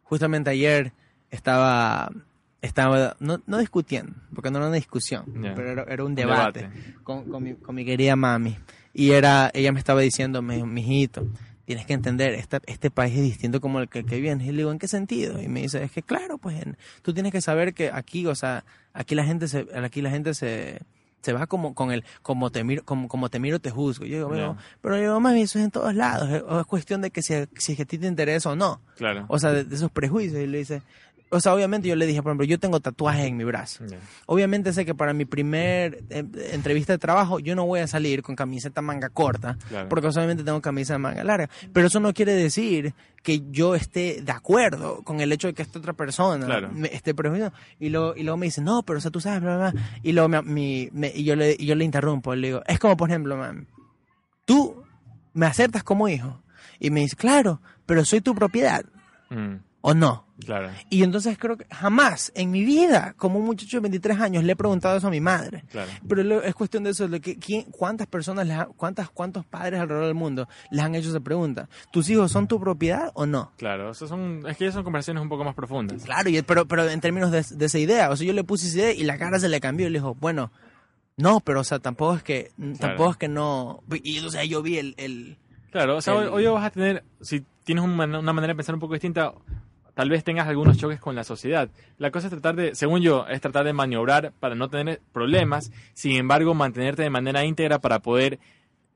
[0.04, 0.91] justamente ayer
[1.32, 2.12] estaba,
[2.62, 5.54] estaba no, no discutiendo, porque no era una discusión, Ya.
[5.56, 6.62] pero era, era un Debate.
[6.62, 8.58] debate, Con, con mi, con mi querida mami.
[8.94, 11.26] Y era, ella me estaba diciendo, "Mi- mijito,
[11.66, 14.47] tienes que entender, esta, este país es distinto como el que, que vienes.
[14.47, 15.41] Y le digo, ¿en qué sentido?
[15.41, 18.36] Y me dice, es que claro, pues en- tú tienes que saber que aquí, o
[18.36, 20.80] sea, aquí la gente se, aquí la gente se,
[21.22, 24.05] se va como con el, como te miro, como, como te miro te juzgo.
[24.05, 24.57] Yo digo, Ya.
[24.82, 26.30] pero yo, mami, eso es en todos lados.
[26.30, 28.82] Es, es cuestión de que si, si es que a ti te interesa o no.
[28.97, 29.26] Claro.
[29.30, 30.41] O sea, de, de esos prejuicios.
[30.43, 30.82] Y le dice,
[31.34, 33.86] o sea, obviamente yo le dije, por ejemplo, yo tengo tatuajes en mi brazo.
[33.86, 33.98] Ya.
[34.28, 38.22] Obviamente sé que para mi primer eh, entrevista de trabajo yo no voy a salir
[38.22, 39.90] con camiseta manga corta, Claro.
[39.90, 41.50] porque solamente tengo camisa de manga larga.
[41.74, 45.62] Pero eso no quiere decir que yo esté de acuerdo con el hecho de que
[45.62, 46.70] esta otra persona Claro.
[46.72, 47.56] me esté prejuiciando.
[47.80, 49.82] Y luego, y luego me dice, no, pero o sea, tú sabes, bla, bla, bla.
[50.04, 52.80] Y luego me- mi- me- y yo, le, y yo le interrumpo, le digo, es
[52.80, 53.68] como por ejemplo, man,
[54.46, 54.84] tú
[55.34, 56.42] me aceptas como hijo.
[56.80, 58.84] Y me dice, claro, pero soy tu propiedad,
[59.30, 59.56] Mm,
[59.86, 60.26] ¿o no?
[60.46, 60.70] claro.
[60.90, 64.54] Y entonces creo que jamás en mi vida, como un muchacho de 23 años, le
[64.54, 65.64] he preguntado eso a mi madre.
[65.72, 65.90] Claro.
[66.08, 69.80] Pero es cuestión de eso, de que, ¿quién- ¿cuántas personas, les ha- cuántas, cuántos padres
[69.80, 71.70] alrededor del mundo les han hecho esa pregunta?
[71.92, 73.52] ¿Tus hijos son tu propiedad o no?
[73.58, 76.04] Claro, Esas son, es que ya son conversaciones un poco más profundas.
[76.04, 78.68] Claro, y, pero, pero en términos de, de esa idea, o sea, yo le puse
[78.68, 80.52] esa idea y la cara se le cambió y le dijo, bueno,
[81.18, 84.62] no, pero o sea, tampoco es que, tampoco es que no, y o sea, yo
[84.64, 85.38] vi el, el
[85.72, 88.82] Claro, o sea, hoy, hoy vas a tener, si tienes una manera de pensar un
[88.82, 89.34] poco distinta,
[89.94, 91.70] tal vez tengas algunos choques con la sociedad.
[91.98, 95.72] La cosa es tratar de, según yo, es tratar de maniobrar para no tener problemas,
[95.94, 98.39] sin embargo, mantenerte de manera íntegra para poder,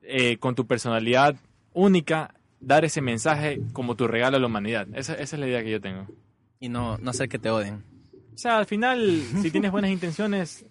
[0.02, 1.36] eh, con tu personalidad
[1.72, 4.88] única, dar ese mensaje como tu regalo a la humanidad.
[4.94, 6.06] Esa, esa es la idea que yo tengo.
[6.60, 7.84] y no, no hacer que te odien.
[8.34, 10.64] O sea, al final, si tienes buenas intenciones,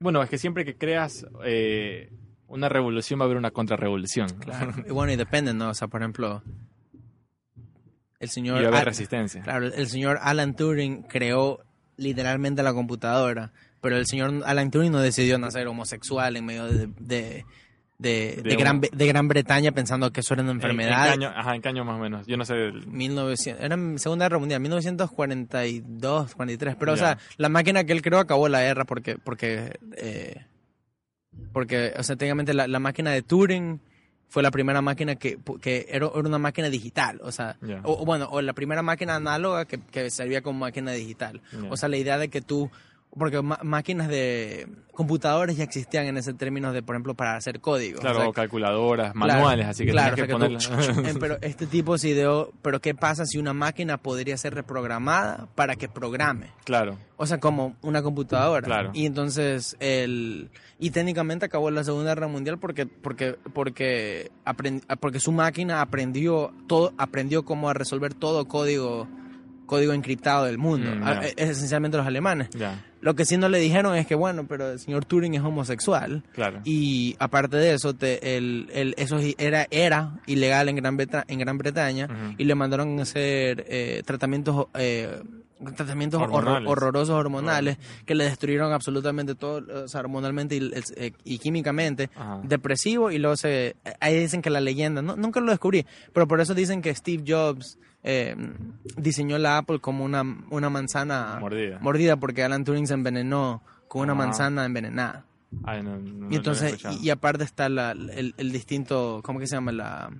[0.00, 2.10] bueno, es que siempre que creas eh,
[2.48, 4.28] una revolución va a haber una contrarrevolución.
[4.38, 4.72] Claro.
[4.86, 5.70] y bueno, y depende, ¿no?
[5.70, 6.42] O sea, por ejemplo,
[8.24, 8.64] el Y señor...
[8.64, 9.42] Al- resistencia.
[9.42, 11.60] Claro, el señor Alan Turing creó
[11.96, 16.88] literalmente la computadora, pero el señor Alan Turing no decidió nacer homosexual en medio de,
[16.98, 17.44] de,
[17.98, 21.06] de, De de Gran, de Gran Bretaña pensando que eso era una ¿En- enfermedad.
[21.06, 21.32] ¿En, año?
[21.36, 22.26] Ajá, ¿en año más o menos?
[22.26, 22.54] Yo no sé.
[22.54, 26.76] el- 1900, era en Segunda Guerra Mundial, 1942, 43.
[26.76, 30.44] Pero, o sea, la máquina que él creó acabó la guerra porque, porque, eh,
[31.52, 33.80] porque, o sea, técnicamente la, la máquina de Turing
[34.34, 37.20] fue la primera máquina que, que era, una máquina digital.
[37.22, 37.78] O sea, Ya.
[37.84, 41.40] o, bueno, o la primera máquina análoga que, que servía como máquina digital.
[41.52, 41.70] Ya.
[41.70, 42.68] O sea, la idea de que tú,
[43.16, 47.98] porque máquinas de computadores ya existían en ese término de, por ejemplo, para hacer código.
[48.00, 51.18] Claro, O sea, o calculadoras, Claro, manuales, así que claro, tienes que o sea, que
[51.18, 55.74] pero este tipo se ideó, pero ¿qué pasa si una máquina podría ser reprogramada para
[55.76, 56.50] que programe?
[56.64, 58.62] claro, O sea, como una computadora.
[58.64, 58.90] Claro.
[58.94, 65.18] Y entonces el y técnicamente acabó la Segunda Guerra Mundial porque porque porque aprend- porque
[65.20, 69.08] su máquina aprendió todo aprendió cómo a resolver todo código
[69.66, 71.28] código encriptado del mundo, Mm, a- ya.
[71.28, 72.48] es esencialmente los alemanes.
[73.00, 76.22] Lo que sí no le dijeron es que bueno, pero el señor Turing es homosexual.
[76.32, 76.60] claro.
[76.64, 81.38] Y aparte de eso, te- el, el- eso era, era ilegal en Gran, Breta- en
[81.38, 82.08] Gran Bretaña
[82.38, 85.20] y le mandaron a hacer eh, tratamientos, eh,
[85.76, 86.68] tratamientos horror- Hormonales.
[86.70, 92.10] horrorosos hormonales que le destruyeron absolutamente todo, o sea, hormonalmente y, eh, y químicamente.
[92.16, 92.40] Ajá.
[92.42, 93.76] Depresivo y luego se...
[94.00, 97.24] Ahí dicen que la leyenda, no, nunca lo descubrí, pero por eso dicen que Steve
[97.26, 98.36] Jobs eh,
[98.96, 101.78] diseñó la Apple como una, una manzana Mordida.
[101.80, 104.16] mordida porque Alan Turing se envenenó con una Ah.
[104.16, 105.24] manzana envenenada.
[105.64, 106.96] Ay, no, no- no Y entonces, escuchado.
[107.00, 109.72] y, y aparte está la, el, el distinto, ¿cómo que se llama?
[109.72, 110.10] La,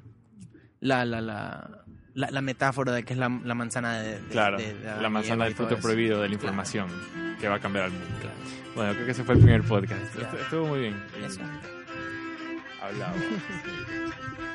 [0.80, 4.57] la, la, la, la, la metáfora de que es la, la manzana de, de- Claro,
[4.59, 6.43] de- de la manzana del fruto prohibido de la Claro.
[6.47, 6.89] información
[7.41, 8.07] que va a cambiar al mundo.
[8.76, 10.03] Bueno, creo que ese fue el primer podcast.
[10.43, 10.97] Estuvo muy bien.
[11.24, 11.41] Eso.
[12.82, 13.14] Hablado.